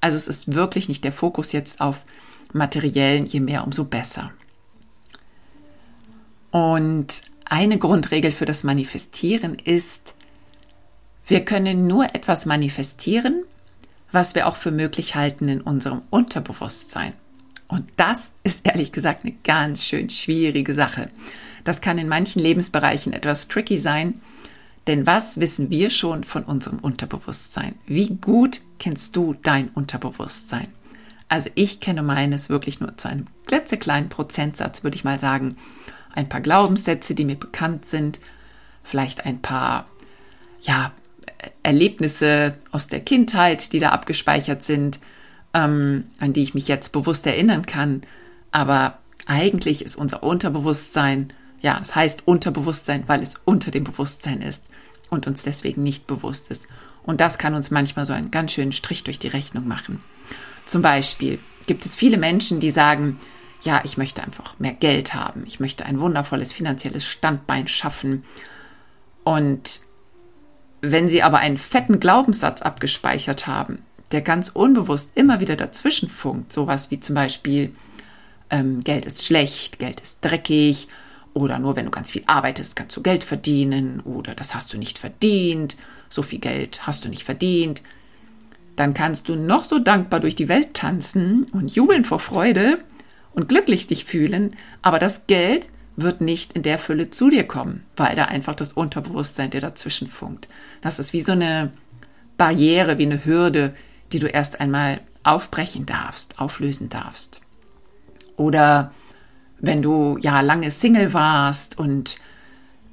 Also 0.00 0.16
es 0.16 0.28
ist 0.28 0.52
wirklich 0.52 0.88
nicht 0.88 1.04
der 1.04 1.12
Fokus 1.12 1.52
jetzt 1.52 1.80
auf 1.80 2.04
materiellen, 2.54 3.26
je 3.26 3.40
mehr, 3.40 3.64
umso 3.64 3.84
besser. 3.84 4.32
Und 6.50 7.22
eine 7.44 7.78
Grundregel 7.78 8.32
für 8.32 8.44
das 8.44 8.64
Manifestieren 8.64 9.56
ist, 9.56 10.14
wir 11.26 11.44
können 11.44 11.86
nur 11.86 12.14
etwas 12.14 12.46
manifestieren, 12.46 13.44
was 14.10 14.34
wir 14.34 14.46
auch 14.46 14.56
für 14.56 14.70
möglich 14.70 15.14
halten 15.14 15.48
in 15.48 15.60
unserem 15.60 16.02
Unterbewusstsein. 16.10 17.14
Und 17.68 17.88
das 17.96 18.32
ist 18.42 18.66
ehrlich 18.66 18.92
gesagt 18.92 19.24
eine 19.24 19.34
ganz 19.44 19.84
schön 19.84 20.10
schwierige 20.10 20.74
Sache. 20.74 21.10
Das 21.64 21.80
kann 21.80 21.96
in 21.96 22.08
manchen 22.08 22.42
Lebensbereichen 22.42 23.12
etwas 23.12 23.48
tricky 23.48 23.78
sein, 23.78 24.20
denn 24.86 25.06
was 25.06 25.40
wissen 25.40 25.70
wir 25.70 25.90
schon 25.90 26.24
von 26.24 26.42
unserem 26.42 26.80
Unterbewusstsein? 26.80 27.76
Wie 27.86 28.08
gut 28.16 28.60
kennst 28.78 29.16
du 29.16 29.34
dein 29.34 29.68
Unterbewusstsein? 29.68 30.68
Also 31.32 31.48
ich 31.54 31.80
kenne 31.80 32.02
meines 32.02 32.50
wirklich 32.50 32.80
nur 32.80 32.94
zu 32.98 33.08
einem 33.08 33.26
klitzekleinen 33.46 34.10
Prozentsatz, 34.10 34.82
würde 34.82 34.96
ich 34.96 35.04
mal 35.04 35.18
sagen. 35.18 35.56
Ein 36.14 36.28
paar 36.28 36.42
Glaubenssätze, 36.42 37.14
die 37.14 37.24
mir 37.24 37.36
bekannt 37.36 37.86
sind, 37.86 38.20
vielleicht 38.82 39.24
ein 39.24 39.40
paar, 39.40 39.88
ja, 40.60 40.92
Erlebnisse 41.62 42.58
aus 42.70 42.88
der 42.88 43.00
Kindheit, 43.00 43.72
die 43.72 43.80
da 43.80 43.92
abgespeichert 43.92 44.62
sind, 44.62 45.00
ähm, 45.54 46.04
an 46.20 46.34
die 46.34 46.42
ich 46.42 46.52
mich 46.52 46.68
jetzt 46.68 46.92
bewusst 46.92 47.26
erinnern 47.26 47.64
kann. 47.64 48.02
Aber 48.50 48.98
eigentlich 49.24 49.82
ist 49.82 49.96
unser 49.96 50.22
Unterbewusstsein, 50.22 51.32
ja, 51.62 51.78
es 51.80 51.94
heißt 51.94 52.28
Unterbewusstsein, 52.28 53.04
weil 53.06 53.22
es 53.22 53.36
unter 53.46 53.70
dem 53.70 53.84
Bewusstsein 53.84 54.42
ist 54.42 54.66
und 55.08 55.26
uns 55.26 55.44
deswegen 55.44 55.82
nicht 55.82 56.06
bewusst 56.06 56.50
ist. 56.50 56.68
Und 57.04 57.22
das 57.22 57.38
kann 57.38 57.54
uns 57.54 57.70
manchmal 57.70 58.04
so 58.04 58.12
einen 58.12 58.30
ganz 58.30 58.52
schönen 58.52 58.72
Strich 58.72 59.02
durch 59.02 59.18
die 59.18 59.28
Rechnung 59.28 59.66
machen. 59.66 60.02
Zum 60.64 60.82
Beispiel 60.82 61.38
gibt 61.66 61.84
es 61.84 61.94
viele 61.94 62.18
Menschen, 62.18 62.60
die 62.60 62.70
sagen, 62.70 63.18
ja, 63.62 63.80
ich 63.84 63.96
möchte 63.96 64.22
einfach 64.22 64.58
mehr 64.58 64.72
Geld 64.72 65.14
haben, 65.14 65.44
ich 65.46 65.60
möchte 65.60 65.86
ein 65.86 66.00
wundervolles 66.00 66.52
finanzielles 66.52 67.06
Standbein 67.06 67.68
schaffen. 67.68 68.24
Und 69.24 69.82
wenn 70.80 71.08
sie 71.08 71.22
aber 71.22 71.38
einen 71.38 71.58
fetten 71.58 72.00
Glaubenssatz 72.00 72.62
abgespeichert 72.62 73.46
haben, 73.46 73.82
der 74.10 74.20
ganz 74.20 74.48
unbewusst 74.48 75.12
immer 75.14 75.40
wieder 75.40 75.56
dazwischen 75.56 76.08
funkt, 76.08 76.52
sowas 76.52 76.90
wie 76.90 77.00
zum 77.00 77.14
Beispiel, 77.14 77.74
ähm, 78.50 78.84
Geld 78.84 79.06
ist 79.06 79.24
schlecht, 79.24 79.78
Geld 79.78 80.00
ist 80.00 80.20
dreckig 80.20 80.88
oder 81.34 81.58
nur 81.58 81.76
wenn 81.76 81.86
du 81.86 81.90
ganz 81.90 82.10
viel 82.10 82.24
arbeitest, 82.26 82.76
kannst 82.76 82.96
du 82.96 83.02
Geld 83.02 83.24
verdienen 83.24 84.00
oder 84.00 84.34
das 84.34 84.54
hast 84.54 84.72
du 84.72 84.78
nicht 84.78 84.98
verdient, 84.98 85.76
so 86.08 86.22
viel 86.22 86.40
Geld 86.40 86.86
hast 86.86 87.04
du 87.04 87.08
nicht 87.08 87.22
verdient, 87.22 87.82
dann 88.82 88.94
kannst 88.94 89.28
du 89.28 89.36
noch 89.36 89.62
so 89.62 89.78
dankbar 89.78 90.18
durch 90.18 90.34
die 90.34 90.48
Welt 90.48 90.74
tanzen 90.74 91.44
und 91.52 91.72
jubeln 91.72 92.02
vor 92.02 92.18
Freude 92.18 92.78
und 93.32 93.48
glücklich 93.48 93.86
dich 93.86 94.04
fühlen, 94.04 94.56
aber 94.82 94.98
das 94.98 95.28
Geld 95.28 95.68
wird 95.94 96.20
nicht 96.20 96.54
in 96.54 96.64
der 96.64 96.80
Fülle 96.80 97.08
zu 97.08 97.30
dir 97.30 97.46
kommen, 97.46 97.84
weil 97.94 98.16
da 98.16 98.24
einfach 98.24 98.56
das 98.56 98.72
Unterbewusstsein 98.72 99.50
dir 99.50 99.60
dazwischen 99.60 100.08
funkt. 100.08 100.48
Das 100.80 100.98
ist 100.98 101.12
wie 101.12 101.20
so 101.20 101.30
eine 101.30 101.70
Barriere, 102.36 102.98
wie 102.98 103.06
eine 103.06 103.24
Hürde, 103.24 103.72
die 104.10 104.18
du 104.18 104.26
erst 104.26 104.60
einmal 104.60 105.00
aufbrechen 105.22 105.86
darfst, 105.86 106.40
auflösen 106.40 106.88
darfst. 106.88 107.40
Oder 108.34 108.92
wenn 109.60 109.80
du 109.80 110.18
ja 110.20 110.40
lange 110.40 110.72
Single 110.72 111.12
warst 111.12 111.78
und 111.78 112.18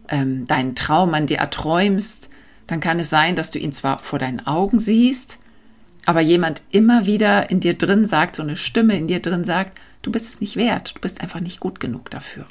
ähm, 0.07 0.45
deinen 0.45 0.75
Traum 0.75 1.15
an 1.15 1.25
dir 1.25 1.39
erträumst, 1.39 2.29
dann 2.67 2.79
kann 2.79 2.99
es 2.99 3.09
sein, 3.09 3.35
dass 3.35 3.49
du 3.49 3.57
ihn 3.57 3.73
zwar 3.73 3.97
vor 4.03 4.19
deinen 4.19 4.45
Augen 4.45 4.77
siehst, 4.77 5.38
aber 6.09 6.21
jemand 6.21 6.63
immer 6.71 7.05
wieder 7.05 7.51
in 7.51 7.59
dir 7.59 7.75
drin 7.75 8.03
sagt, 8.03 8.35
so 8.35 8.41
eine 8.41 8.57
Stimme 8.57 8.97
in 8.97 9.05
dir 9.05 9.21
drin 9.21 9.43
sagt, 9.43 9.79
du 10.01 10.11
bist 10.11 10.27
es 10.27 10.41
nicht 10.41 10.55
wert, 10.55 10.95
du 10.95 11.01
bist 11.01 11.21
einfach 11.21 11.39
nicht 11.39 11.59
gut 11.59 11.79
genug 11.79 12.09
dafür. 12.09 12.47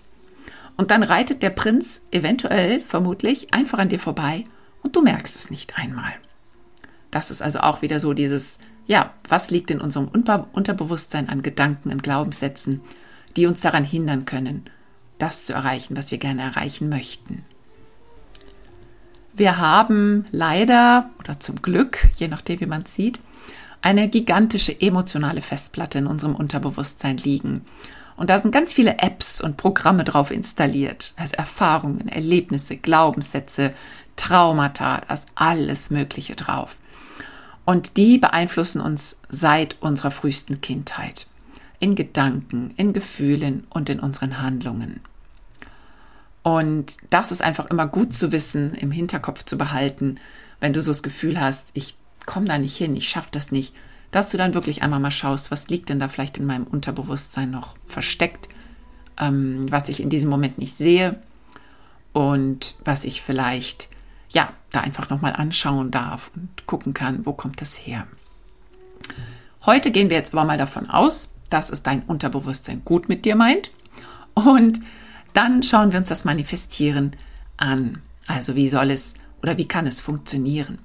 Und 0.76 0.92
dann 0.92 1.02
reitet 1.02 1.42
der 1.42 1.50
Prinz 1.50 2.02
eventuell, 2.12 2.80
vermutlich, 2.82 3.52
einfach 3.52 3.80
an 3.80 3.88
dir 3.88 3.98
vorbei 3.98 4.44
und 4.84 4.94
du 4.94 5.02
merkst 5.02 5.34
es 5.34 5.50
nicht 5.50 5.76
einmal. 5.76 6.12
Das 7.10 7.32
ist 7.32 7.42
also 7.42 7.58
auch 7.58 7.82
wieder 7.82 7.98
so 7.98 8.12
dieses, 8.12 8.60
ja, 8.86 9.12
was 9.28 9.50
liegt 9.50 9.72
in 9.72 9.80
unserem 9.80 10.06
Unterbewusstsein 10.06 11.28
an 11.28 11.42
Gedanken, 11.42 11.90
und 11.90 12.04
Glaubenssätzen, 12.04 12.80
die 13.36 13.46
uns 13.46 13.60
daran 13.60 13.82
hindern 13.82 14.24
können, 14.24 14.66
das 15.18 15.46
zu 15.46 15.52
erreichen, 15.52 15.96
was 15.96 16.12
wir 16.12 16.18
gerne 16.18 16.42
erreichen 16.42 16.88
möchten. 16.88 17.44
Wir 19.34 19.58
haben 19.58 20.26
leider 20.30 21.10
oder 21.18 21.40
zum 21.40 21.60
Glück, 21.60 22.06
je 22.14 22.28
nachdem 22.28 22.60
wie 22.60 22.66
man 22.66 22.82
es 22.82 22.94
sieht, 22.94 23.18
eine 23.80 24.08
gigantische 24.08 24.78
emotionale 24.80 25.42
Festplatte 25.42 25.98
in 25.98 26.06
unserem 26.06 26.34
Unterbewusstsein 26.34 27.16
liegen. 27.16 27.64
Und 28.16 28.30
da 28.30 28.38
sind 28.38 28.50
ganz 28.50 28.72
viele 28.72 28.98
Apps 28.98 29.40
und 29.40 29.56
Programme 29.56 30.02
drauf 30.02 30.30
installiert. 30.30 31.14
Also 31.16 31.36
Erfahrungen, 31.36 32.08
Erlebnisse, 32.08 32.76
Glaubenssätze, 32.76 33.72
Traumata, 34.16 35.02
da 35.06 35.14
ist 35.14 35.28
alles 35.36 35.90
Mögliche 35.90 36.34
drauf. 36.34 36.76
Und 37.64 37.96
die 37.96 38.18
beeinflussen 38.18 38.80
uns 38.80 39.18
seit 39.28 39.76
unserer 39.80 40.10
frühesten 40.10 40.60
Kindheit. 40.60 41.28
In 41.78 41.94
Gedanken, 41.94 42.72
in 42.76 42.92
Gefühlen 42.92 43.66
und 43.70 43.88
in 43.88 44.00
unseren 44.00 44.42
Handlungen. 44.42 45.00
Und 46.42 46.96
das 47.10 47.30
ist 47.30 47.42
einfach 47.42 47.66
immer 47.66 47.86
gut 47.86 48.14
zu 48.14 48.32
wissen, 48.32 48.74
im 48.74 48.90
Hinterkopf 48.90 49.44
zu 49.44 49.58
behalten, 49.58 50.16
wenn 50.60 50.72
du 50.72 50.80
so 50.80 50.90
das 50.90 51.02
Gefühl 51.02 51.40
hast, 51.40 51.70
ich 51.74 51.94
komme 52.28 52.46
da 52.46 52.58
nicht 52.58 52.76
hin, 52.76 52.94
ich 52.94 53.08
schaffe 53.08 53.30
das 53.32 53.50
nicht, 53.50 53.74
dass 54.10 54.28
du 54.30 54.36
dann 54.36 54.52
wirklich 54.52 54.82
einmal 54.82 55.00
mal 55.00 55.10
schaust, 55.10 55.50
was 55.50 55.68
liegt 55.68 55.88
denn 55.88 55.98
da 55.98 56.08
vielleicht 56.08 56.36
in 56.36 56.44
meinem 56.44 56.64
Unterbewusstsein 56.64 57.50
noch 57.50 57.74
versteckt, 57.86 58.50
ähm, 59.18 59.64
was 59.70 59.88
ich 59.88 60.00
in 60.02 60.10
diesem 60.10 60.28
Moment 60.28 60.58
nicht 60.58 60.76
sehe 60.76 61.20
und 62.12 62.76
was 62.84 63.04
ich 63.04 63.22
vielleicht 63.22 63.88
ja 64.28 64.52
da 64.70 64.80
einfach 64.80 65.08
noch 65.08 65.22
mal 65.22 65.32
anschauen 65.32 65.90
darf 65.90 66.30
und 66.36 66.66
gucken 66.66 66.92
kann, 66.92 67.24
wo 67.24 67.32
kommt 67.32 67.62
das 67.62 67.78
her. 67.78 68.06
Heute 69.64 69.90
gehen 69.90 70.10
wir 70.10 70.18
jetzt 70.18 70.34
aber 70.34 70.44
mal 70.44 70.58
davon 70.58 70.90
aus, 70.90 71.30
dass 71.48 71.70
es 71.70 71.82
dein 71.82 72.02
Unterbewusstsein 72.02 72.82
gut 72.84 73.08
mit 73.08 73.24
dir 73.24 73.36
meint 73.36 73.70
und 74.34 74.80
dann 75.32 75.62
schauen 75.62 75.92
wir 75.92 75.98
uns 75.98 76.10
das 76.10 76.26
Manifestieren 76.26 77.16
an. 77.56 78.02
Also 78.26 78.54
wie 78.54 78.68
soll 78.68 78.90
es 78.90 79.14
oder 79.40 79.56
wie 79.56 79.66
kann 79.66 79.86
es 79.86 80.02
funktionieren? 80.02 80.78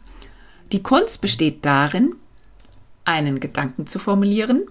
Die 0.73 0.81
Kunst 0.81 1.21
besteht 1.21 1.63
darin, 1.65 2.15
einen 3.05 3.39
Gedanken 3.39 3.85
zu 3.85 3.99
formulieren, 3.99 4.63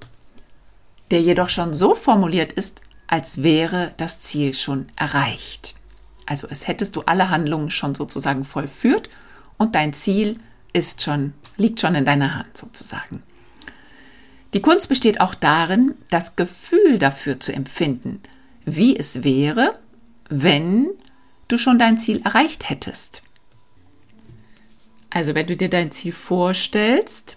der 1.13 1.23
jedoch 1.23 1.49
schon 1.49 1.73
so 1.73 1.95
formuliert 1.95 2.53
ist, 2.53 2.81
als 3.07 3.45
wäre 3.45 3.95
das 3.99 4.21
Ziel 4.21 4.53
schon 4.53 4.87
erreicht. 4.97 5.77
Also 6.27 6.49
es 6.51 6.67
hättest 6.67 6.97
du 6.97 7.03
alle 7.03 7.31
Handlungen 7.31 7.71
schon 7.71 7.95
sozusagen 7.95 8.45
vollführt 8.45 9.11
und 9.59 9.77
dein 9.77 9.93
Ziel 9.93 10.41
ist 10.73 11.03
schon, 11.03 11.35
liegt 11.57 11.81
schon 11.81 11.95
in 11.95 12.05
deiner 12.05 12.35
Hand 12.35 12.57
sozusagen. 12.57 13.23
Die 14.55 14.61
Kunst 14.61 14.89
besteht 14.89 15.21
auch 15.21 15.37
darin, 15.37 15.95
das 16.11 16.35
Gefühl 16.35 16.99
dafür 16.99 17.39
zu 17.39 17.53
empfinden, 17.53 18.21
wie 18.65 18.97
es 18.97 19.23
wäre, 19.23 19.79
wenn 20.29 20.89
du 21.47 21.59
schon 21.59 21.79
dein 21.79 21.97
Ziel 21.97 22.23
erreicht 22.25 22.69
hättest. 22.69 23.23
Also 25.15 25.35
wenn 25.35 25.47
du 25.47 25.57
dir 25.57 25.69
dein 25.69 25.91
Ziel 25.91 26.13
vorstellst, 26.13 27.37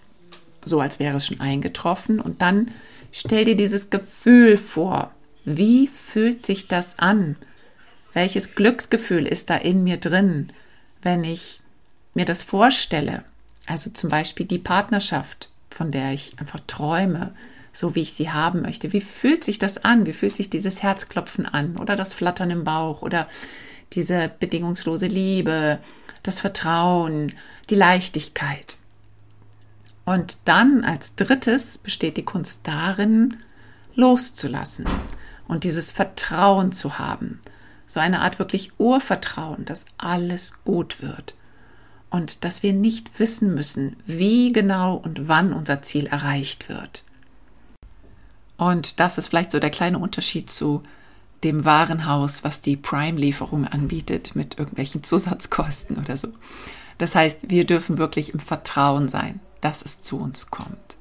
so 0.64 0.80
als 0.80 0.98
wäre 0.98 1.18
es 1.18 1.26
schon 1.26 1.40
eingetroffen. 1.40 2.20
Und 2.20 2.40
dann 2.40 2.70
stell 3.12 3.44
dir 3.44 3.56
dieses 3.56 3.90
Gefühl 3.90 4.56
vor. 4.56 5.12
Wie 5.44 5.86
fühlt 5.88 6.46
sich 6.46 6.68
das 6.68 6.98
an? 6.98 7.36
Welches 8.14 8.54
Glücksgefühl 8.54 9.26
ist 9.26 9.50
da 9.50 9.56
in 9.56 9.84
mir 9.84 9.98
drin, 9.98 10.52
wenn 11.02 11.22
ich 11.22 11.60
mir 12.14 12.24
das 12.24 12.42
vorstelle? 12.42 13.24
Also 13.66 13.90
zum 13.90 14.08
Beispiel 14.08 14.46
die 14.46 14.58
Partnerschaft, 14.58 15.50
von 15.70 15.90
der 15.90 16.12
ich 16.12 16.32
einfach 16.38 16.60
träume. 16.66 17.34
so 17.72 17.94
wie 17.94 18.02
ich 18.02 18.14
sie 18.14 18.30
haben 18.30 18.62
möchte? 18.62 18.94
Wie 18.94 19.02
fühlt 19.02 19.44
sich 19.44 19.58
das 19.58 19.84
an? 19.84 20.06
Wie 20.06 20.14
fühlt 20.14 20.34
sich 20.34 20.48
dieses 20.48 20.82
Herzklopfen 20.82 21.44
an 21.44 21.76
oder 21.76 21.94
das 21.94 22.14
Flattern 22.14 22.50
im 22.50 22.64
Bauch 22.64 23.02
oder 23.02 23.28
diese 23.92 24.30
bedingungslose 24.40 25.08
Liebe, 25.08 25.78
das 26.26 26.40
Vertrauen, 26.40 27.32
die 27.70 27.74
Leichtigkeit? 27.74 28.76
Und 30.04 30.38
dann 30.44 30.84
als 30.84 31.16
drittes 31.16 31.78
besteht 31.78 32.16
die 32.16 32.24
Kunst 32.24 32.60
darin, 32.62 33.38
loszulassen 33.94 34.86
und 35.48 35.64
dieses 35.64 35.90
Vertrauen 35.90 36.72
zu 36.72 36.98
haben. 36.98 37.40
So 37.86 38.00
eine 38.00 38.20
Art 38.20 38.38
wirklich 38.38 38.72
Urvertrauen, 38.78 39.64
dass 39.64 39.86
alles 39.98 40.62
gut 40.64 41.02
wird 41.02 41.34
und 42.10 42.44
dass 42.44 42.62
wir 42.62 42.72
nicht 42.72 43.18
wissen 43.18 43.54
müssen, 43.54 43.96
wie 44.06 44.52
genau 44.52 44.94
und 44.94 45.28
wann 45.28 45.52
unser 45.52 45.82
Ziel 45.82 46.06
erreicht 46.06 46.68
wird. 46.68 47.04
Und 48.56 49.00
das 49.00 49.18
ist 49.18 49.28
vielleicht 49.28 49.50
so 49.50 49.58
der 49.58 49.70
kleine 49.70 49.98
Unterschied 49.98 50.50
zu 50.50 50.82
dem 51.44 51.64
Warenhaus, 51.64 52.44
was 52.44 52.62
die 52.62 52.76
Prime-Lieferung 52.76 53.66
anbietet 53.66 54.34
mit 54.34 54.58
irgendwelchen 54.58 55.02
Zusatzkosten 55.04 55.96
oder 55.96 56.16
so. 56.16 56.28
Das 56.98 57.14
heißt, 57.14 57.50
wir 57.50 57.66
dürfen 57.66 57.98
wirklich 57.98 58.32
im 58.32 58.40
Vertrauen 58.40 59.08
sein, 59.08 59.40
dass 59.60 59.84
es 59.84 60.00
zu 60.00 60.18
uns 60.18 60.50
kommt. 60.50 60.96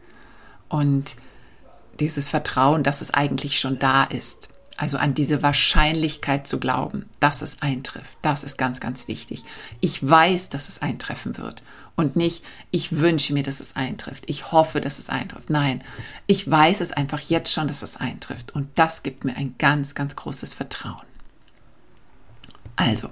Und 0.67 1.15
dieses 1.99 2.27
Vertrauen, 2.27 2.83
dass 2.83 3.01
es 3.01 3.13
eigentlich 3.13 3.59
schon 3.59 3.79
da 3.79 4.03
ist. 4.03 4.49
Also 4.77 4.97
an 4.97 5.13
diese 5.13 5.41
Wahrscheinlichkeit 5.41 6.47
zu 6.47 6.59
glauben, 6.59 7.05
dass 7.21 7.41
es 7.41 7.61
eintrifft. 7.61 8.17
Das 8.21 8.43
ist 8.43 8.57
ganz, 8.57 8.81
ganz 8.81 9.07
wichtig. 9.07 9.45
Ich 9.79 10.05
weiß, 10.05 10.49
dass 10.49 10.67
es 10.67 10.81
eintreffen 10.81 11.37
wird. 11.37 11.63
Und 11.95 12.17
nicht, 12.17 12.43
ich 12.71 12.97
wünsche 12.97 13.33
mir, 13.33 13.43
dass 13.43 13.61
es 13.61 13.75
eintrifft. 13.75 14.25
Ich 14.27 14.51
hoffe, 14.51 14.81
dass 14.81 14.99
es 14.99 15.09
eintrifft. 15.09 15.49
Nein, 15.49 15.81
ich 16.27 16.49
weiß 16.49 16.81
es 16.81 16.91
einfach 16.91 17.21
jetzt 17.21 17.53
schon, 17.53 17.67
dass 17.67 17.83
es 17.83 17.95
eintrifft. 17.95 18.53
Und 18.53 18.67
das 18.75 19.01
gibt 19.01 19.23
mir 19.23 19.37
ein 19.37 19.55
ganz, 19.57 19.95
ganz 19.95 20.15
großes 20.15 20.53
Vertrauen. 20.53 21.05
Also, 22.75 23.09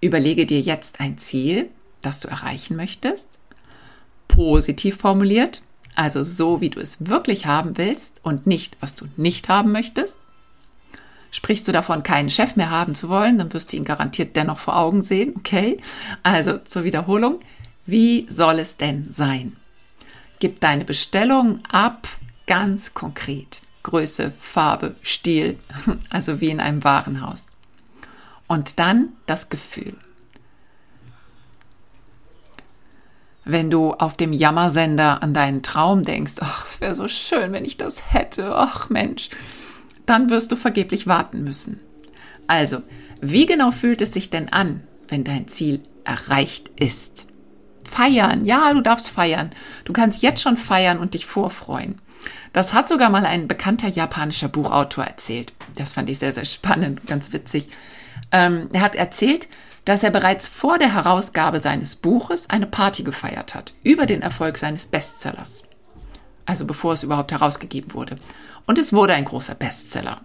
überlege 0.00 0.46
dir 0.46 0.60
jetzt 0.60 1.00
ein 1.00 1.18
Ziel, 1.18 1.68
das 2.00 2.20
du 2.20 2.28
erreichen 2.28 2.76
möchtest. 2.76 3.38
Positiv 4.26 4.96
formuliert. 4.96 5.62
Also 5.94 6.24
so, 6.24 6.60
wie 6.60 6.70
du 6.70 6.80
es 6.80 7.08
wirklich 7.08 7.46
haben 7.46 7.76
willst 7.76 8.20
und 8.22 8.46
nicht, 8.46 8.76
was 8.80 8.94
du 8.94 9.06
nicht 9.16 9.48
haben 9.48 9.72
möchtest. 9.72 10.16
Sprichst 11.30 11.68
du 11.68 11.72
davon, 11.72 12.02
keinen 12.02 12.30
Chef 12.30 12.56
mehr 12.56 12.70
haben 12.70 12.94
zu 12.94 13.08
wollen, 13.08 13.36
dann 13.36 13.52
wirst 13.52 13.72
du 13.72 13.76
ihn 13.76 13.84
garantiert 13.84 14.34
dennoch 14.36 14.58
vor 14.58 14.78
Augen 14.78 15.02
sehen. 15.02 15.34
Okay, 15.36 15.76
also 16.22 16.58
zur 16.58 16.84
Wiederholung. 16.84 17.40
Wie 17.88 18.26
soll 18.28 18.58
es 18.58 18.76
denn 18.76 19.06
sein? 19.08 19.56
Gib 20.40 20.60
deine 20.60 20.84
Bestellung 20.84 21.64
ab, 21.70 22.06
ganz 22.46 22.92
konkret. 22.92 23.62
Größe, 23.82 24.34
Farbe, 24.38 24.94
Stil, 25.00 25.58
also 26.10 26.42
wie 26.42 26.50
in 26.50 26.60
einem 26.60 26.84
Warenhaus. 26.84 27.56
Und 28.46 28.78
dann 28.78 29.14
das 29.24 29.48
Gefühl. 29.48 29.96
Wenn 33.46 33.70
du 33.70 33.94
auf 33.94 34.18
dem 34.18 34.34
Jammersender 34.34 35.22
an 35.22 35.32
deinen 35.32 35.62
Traum 35.62 36.02
denkst, 36.02 36.34
ach, 36.40 36.66
es 36.66 36.82
wäre 36.82 36.94
so 36.94 37.08
schön, 37.08 37.54
wenn 37.54 37.64
ich 37.64 37.78
das 37.78 38.12
hätte, 38.12 38.54
ach 38.54 38.90
Mensch, 38.90 39.30
dann 40.04 40.28
wirst 40.28 40.52
du 40.52 40.56
vergeblich 40.56 41.06
warten 41.06 41.42
müssen. 41.42 41.80
Also, 42.48 42.82
wie 43.22 43.46
genau 43.46 43.70
fühlt 43.70 44.02
es 44.02 44.12
sich 44.12 44.28
denn 44.28 44.52
an, 44.52 44.86
wenn 45.08 45.24
dein 45.24 45.48
Ziel 45.48 45.82
erreicht 46.04 46.70
ist? 46.78 47.27
Feiern, 47.88 48.44
ja, 48.44 48.72
du 48.72 48.80
darfst 48.80 49.08
feiern. 49.08 49.50
Du 49.84 49.92
kannst 49.92 50.22
jetzt 50.22 50.42
schon 50.42 50.56
feiern 50.56 50.98
und 50.98 51.14
dich 51.14 51.26
vorfreuen. 51.26 52.00
Das 52.52 52.72
hat 52.72 52.88
sogar 52.88 53.10
mal 53.10 53.24
ein 53.26 53.48
bekannter 53.48 53.88
japanischer 53.88 54.48
Buchautor 54.48 55.04
erzählt. 55.04 55.52
Das 55.76 55.92
fand 55.92 56.08
ich 56.10 56.18
sehr, 56.18 56.32
sehr 56.32 56.44
spannend, 56.44 57.06
ganz 57.06 57.32
witzig. 57.32 57.68
Ähm, 58.32 58.68
er 58.72 58.80
hat 58.80 58.96
erzählt, 58.96 59.48
dass 59.84 60.02
er 60.02 60.10
bereits 60.10 60.46
vor 60.46 60.78
der 60.78 60.92
Herausgabe 60.92 61.60
seines 61.60 61.96
Buches 61.96 62.50
eine 62.50 62.66
Party 62.66 63.04
gefeiert 63.04 63.54
hat 63.54 63.72
über 63.82 64.06
den 64.06 64.22
Erfolg 64.22 64.56
seines 64.56 64.86
Bestsellers. 64.86 65.62
Also 66.44 66.66
bevor 66.66 66.92
es 66.92 67.02
überhaupt 67.02 67.32
herausgegeben 67.32 67.94
wurde. 67.94 68.18
Und 68.66 68.78
es 68.78 68.92
wurde 68.92 69.14
ein 69.14 69.24
großer 69.24 69.54
Bestseller. 69.54 70.20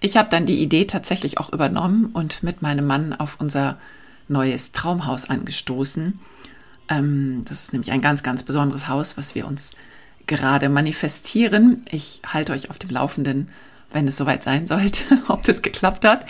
Ich 0.00 0.16
habe 0.16 0.28
dann 0.28 0.46
die 0.46 0.62
Idee 0.62 0.84
tatsächlich 0.84 1.38
auch 1.38 1.52
übernommen 1.52 2.10
und 2.12 2.42
mit 2.42 2.62
meinem 2.62 2.86
Mann 2.86 3.12
auf 3.12 3.38
unser 3.40 3.78
neues 4.28 4.72
Traumhaus 4.72 5.28
angestoßen. 5.28 6.18
Ähm, 6.88 7.42
das 7.46 7.64
ist 7.64 7.72
nämlich 7.72 7.92
ein 7.92 8.00
ganz, 8.00 8.22
ganz 8.22 8.42
besonderes 8.42 8.88
Haus, 8.88 9.16
was 9.16 9.34
wir 9.34 9.46
uns 9.46 9.72
gerade 10.26 10.68
manifestieren. 10.68 11.82
Ich 11.90 12.22
halte 12.26 12.52
euch 12.52 12.70
auf 12.70 12.78
dem 12.78 12.90
Laufenden, 12.90 13.48
wenn 13.92 14.06
es 14.06 14.16
soweit 14.16 14.42
sein 14.42 14.66
sollte, 14.66 15.02
ob 15.28 15.44
das 15.44 15.62
geklappt 15.62 16.04
hat. 16.04 16.26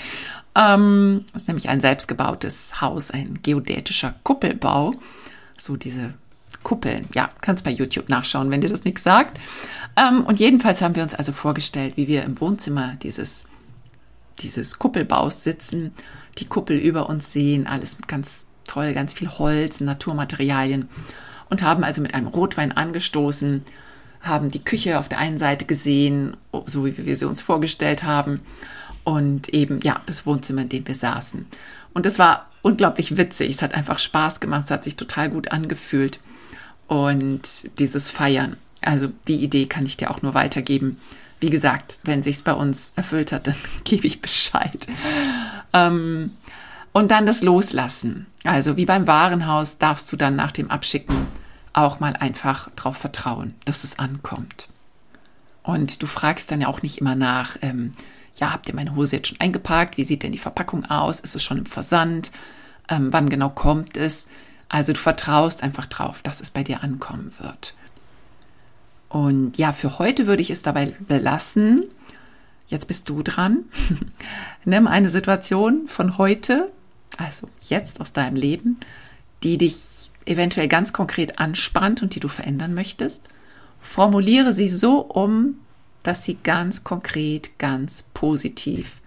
Ähm, 0.54 1.24
das 1.32 1.42
ist 1.42 1.48
nämlich 1.48 1.68
ein 1.68 1.80
selbstgebautes 1.80 2.80
Haus, 2.80 3.10
ein 3.10 3.40
geodätischer 3.42 4.14
Kuppelbau. 4.22 4.94
So 5.56 5.76
diese 5.76 6.14
Kuppeln. 6.62 7.08
Ja, 7.14 7.30
kannst 7.40 7.64
bei 7.64 7.70
YouTube 7.70 8.08
nachschauen, 8.08 8.50
wenn 8.50 8.60
dir 8.60 8.68
das 8.68 8.84
nichts 8.84 9.02
sagt. 9.02 9.38
Ähm, 9.96 10.24
und 10.24 10.40
jedenfalls 10.40 10.82
haben 10.82 10.96
wir 10.96 11.02
uns 11.02 11.14
also 11.14 11.32
vorgestellt, 11.32 11.96
wie 11.96 12.08
wir 12.08 12.24
im 12.24 12.40
Wohnzimmer 12.40 12.96
dieses, 13.02 13.46
dieses 14.40 14.78
Kuppelbaus 14.78 15.42
sitzen, 15.44 15.92
die 16.38 16.46
Kuppel 16.46 16.76
über 16.76 17.08
uns 17.08 17.32
sehen, 17.32 17.66
alles 17.66 17.96
mit 17.96 18.08
ganz 18.08 18.46
toll, 18.66 18.92
ganz 18.92 19.12
viel 19.12 19.28
Holz, 19.28 19.80
Naturmaterialien 19.80 20.88
und 21.50 21.62
haben 21.62 21.84
also 21.84 22.00
mit 22.02 22.14
einem 22.14 22.26
Rotwein 22.26 22.72
angestoßen, 22.72 23.62
haben 24.20 24.50
die 24.50 24.64
Küche 24.64 24.98
auf 24.98 25.08
der 25.08 25.18
einen 25.18 25.38
Seite 25.38 25.64
gesehen, 25.64 26.36
so 26.66 26.84
wie 26.84 26.96
wir 26.96 27.16
sie 27.16 27.26
uns 27.26 27.40
vorgestellt 27.40 28.02
haben 28.02 28.40
und 29.04 29.48
eben 29.50 29.80
ja 29.80 30.00
das 30.06 30.26
Wohnzimmer, 30.26 30.62
in 30.62 30.68
dem 30.68 30.86
wir 30.86 30.94
saßen. 30.94 31.46
Und 31.94 32.06
das 32.06 32.18
war 32.18 32.50
unglaublich 32.62 33.16
witzig. 33.16 33.50
Es 33.50 33.62
hat 33.62 33.74
einfach 33.74 33.98
Spaß 33.98 34.40
gemacht. 34.40 34.64
Es 34.66 34.70
hat 34.70 34.84
sich 34.84 34.96
total 34.96 35.30
gut 35.30 35.52
angefühlt 35.52 36.20
und 36.86 37.70
dieses 37.78 38.10
Feiern. 38.10 38.56
Also 38.82 39.08
die 39.26 39.42
Idee 39.42 39.66
kann 39.66 39.86
ich 39.86 39.96
dir 39.96 40.10
auch 40.10 40.22
nur 40.22 40.34
weitergeben. 40.34 41.00
Wie 41.40 41.50
gesagt, 41.50 41.98
wenn 42.02 42.22
sich's 42.22 42.42
bei 42.42 42.52
uns 42.52 42.92
erfüllt 42.96 43.32
hat, 43.32 43.46
dann 43.46 43.56
gebe 43.84 44.06
ich 44.06 44.20
Bescheid. 44.20 44.86
Ähm, 45.86 46.32
und 46.92 47.10
dann 47.10 47.26
das 47.26 47.42
Loslassen. 47.42 48.26
Also 48.44 48.76
wie 48.76 48.86
beim 48.86 49.06
Warenhaus 49.06 49.78
darfst 49.78 50.10
du 50.10 50.16
dann 50.16 50.36
nach 50.36 50.52
dem 50.52 50.70
Abschicken 50.70 51.26
auch 51.72 52.00
mal 52.00 52.14
einfach 52.14 52.70
darauf 52.76 52.96
vertrauen, 52.96 53.54
dass 53.64 53.84
es 53.84 53.98
ankommt. 53.98 54.68
Und 55.62 56.02
du 56.02 56.06
fragst 56.06 56.50
dann 56.50 56.60
ja 56.60 56.68
auch 56.68 56.82
nicht 56.82 56.98
immer 56.98 57.14
nach, 57.14 57.56
ähm, 57.60 57.92
ja, 58.36 58.52
habt 58.52 58.68
ihr 58.68 58.74
meine 58.74 58.94
Hose 58.94 59.16
jetzt 59.16 59.28
schon 59.28 59.40
eingepackt? 59.40 59.96
Wie 59.96 60.04
sieht 60.04 60.22
denn 60.22 60.32
die 60.32 60.38
Verpackung 60.38 60.86
aus? 60.86 61.20
Ist 61.20 61.36
es 61.36 61.42
schon 61.42 61.58
im 61.58 61.66
Versand? 61.66 62.32
Ähm, 62.88 63.12
wann 63.12 63.28
genau 63.28 63.50
kommt 63.50 63.96
es? 63.96 64.28
Also 64.68 64.92
du 64.92 64.98
vertraust 64.98 65.62
einfach 65.62 65.86
drauf, 65.86 66.20
dass 66.22 66.40
es 66.40 66.50
bei 66.50 66.62
dir 66.62 66.82
ankommen 66.82 67.32
wird. 67.38 67.74
Und 69.08 69.56
ja, 69.56 69.72
für 69.72 69.98
heute 69.98 70.26
würde 70.26 70.42
ich 70.42 70.50
es 70.50 70.62
dabei 70.62 70.94
belassen. 71.00 71.84
Jetzt 72.68 72.86
bist 72.86 73.08
du 73.08 73.22
dran. 73.22 73.64
Nimm 74.64 74.86
eine 74.86 75.10
Situation 75.10 75.88
von 75.88 76.18
heute, 76.18 76.70
also 77.16 77.48
jetzt 77.60 78.00
aus 78.00 78.12
deinem 78.12 78.36
Leben, 78.36 78.78
die 79.42 79.58
dich 79.58 80.10
eventuell 80.26 80.68
ganz 80.68 80.92
konkret 80.92 81.38
anspannt 81.38 82.02
und 82.02 82.14
die 82.14 82.20
du 82.20 82.28
verändern 82.28 82.74
möchtest. 82.74 83.24
Formuliere 83.80 84.52
sie 84.52 84.68
so 84.68 85.00
um, 85.00 85.56
dass 86.02 86.24
sie 86.24 86.38
ganz 86.42 86.84
konkret, 86.84 87.58
ganz 87.58 88.04
positiv 88.14 89.00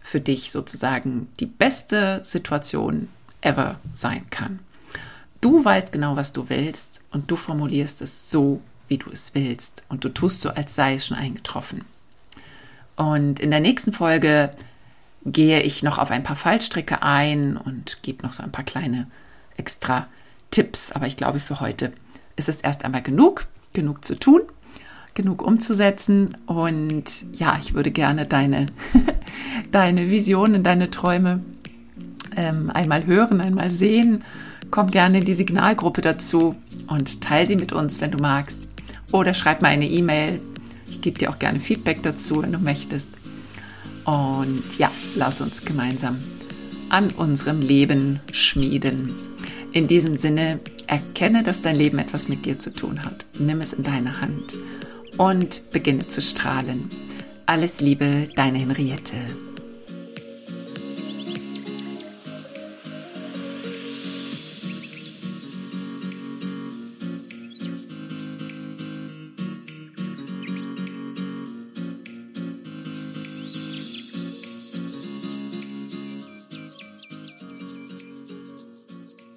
für 0.00 0.20
dich 0.20 0.50
sozusagen 0.50 1.28
die 1.40 1.46
beste 1.46 2.20
Situation 2.24 3.08
ever 3.40 3.78
sein 3.92 4.28
kann. 4.30 4.58
Du 5.40 5.64
weißt 5.64 5.92
genau, 5.92 6.16
was 6.16 6.32
du 6.32 6.48
willst 6.48 7.00
und 7.10 7.30
du 7.30 7.36
formulierst 7.36 8.02
es 8.02 8.30
so, 8.30 8.60
wie 8.88 8.98
du 8.98 9.10
es 9.10 9.34
willst 9.34 9.84
und 9.88 10.04
du 10.04 10.08
tust 10.08 10.40
so, 10.40 10.50
als 10.50 10.74
sei 10.74 10.94
es 10.94 11.06
schon 11.06 11.16
eingetroffen. 11.16 11.84
Und 12.96 13.40
in 13.40 13.50
der 13.50 13.60
nächsten 13.60 13.92
Folge 13.92 14.50
gehe 15.24 15.60
ich 15.60 15.82
noch 15.82 15.98
auf 15.98 16.10
ein 16.10 16.22
paar 16.22 16.36
Fallstricke 16.36 17.02
ein 17.02 17.56
und 17.56 18.02
gebe 18.02 18.22
noch 18.24 18.32
so 18.32 18.42
ein 18.42 18.52
paar 18.52 18.64
kleine 18.64 19.06
extra 19.56 20.06
Tipps. 20.50 20.92
Aber 20.92 21.06
ich 21.06 21.16
glaube, 21.16 21.40
für 21.40 21.60
heute 21.60 21.92
ist 22.36 22.48
es 22.48 22.60
erst 22.60 22.84
einmal 22.84 23.02
genug, 23.02 23.46
genug 23.72 24.04
zu 24.04 24.18
tun, 24.18 24.42
genug 25.14 25.42
umzusetzen. 25.42 26.36
Und 26.46 27.26
ja, 27.32 27.58
ich 27.60 27.74
würde 27.74 27.90
gerne 27.90 28.26
deine, 28.26 28.66
deine 29.72 30.10
Visionen, 30.10 30.62
deine 30.62 30.90
Träume 30.90 31.42
ähm, 32.36 32.70
einmal 32.70 33.06
hören, 33.06 33.40
einmal 33.40 33.70
sehen 33.70 34.22
Komm 34.70 34.90
gerne 34.90 35.18
in 35.18 35.24
die 35.24 35.34
Signalgruppe 35.34 36.00
dazu 36.00 36.56
und 36.88 37.20
teile 37.20 37.46
sie 37.46 37.56
mit 37.56 37.72
uns, 37.72 38.00
wenn 38.00 38.10
du 38.10 38.18
magst. 38.18 38.68
Oder 39.12 39.34
schreib 39.34 39.62
mir 39.62 39.68
eine 39.68 39.88
E-Mail. 39.88 40.40
Gebe 41.06 41.20
dir 41.20 41.30
auch 41.30 41.38
gerne 41.38 41.60
Feedback 41.60 42.02
dazu, 42.02 42.42
wenn 42.42 42.50
du 42.50 42.58
möchtest. 42.58 43.10
Und 44.06 44.64
ja, 44.76 44.90
lass 45.14 45.40
uns 45.40 45.64
gemeinsam 45.64 46.18
an 46.88 47.12
unserem 47.12 47.60
Leben 47.60 48.18
schmieden. 48.32 49.14
In 49.72 49.86
diesem 49.86 50.16
Sinne, 50.16 50.58
erkenne, 50.88 51.44
dass 51.44 51.62
dein 51.62 51.76
Leben 51.76 52.00
etwas 52.00 52.26
mit 52.26 52.44
dir 52.44 52.58
zu 52.58 52.72
tun 52.72 53.04
hat. 53.04 53.24
Nimm 53.38 53.60
es 53.60 53.72
in 53.72 53.84
deine 53.84 54.20
Hand 54.20 54.56
und 55.16 55.70
beginne 55.70 56.08
zu 56.08 56.20
strahlen. 56.20 56.88
Alles 57.46 57.80
Liebe, 57.80 58.28
deine 58.34 58.58
Henriette. 58.58 59.14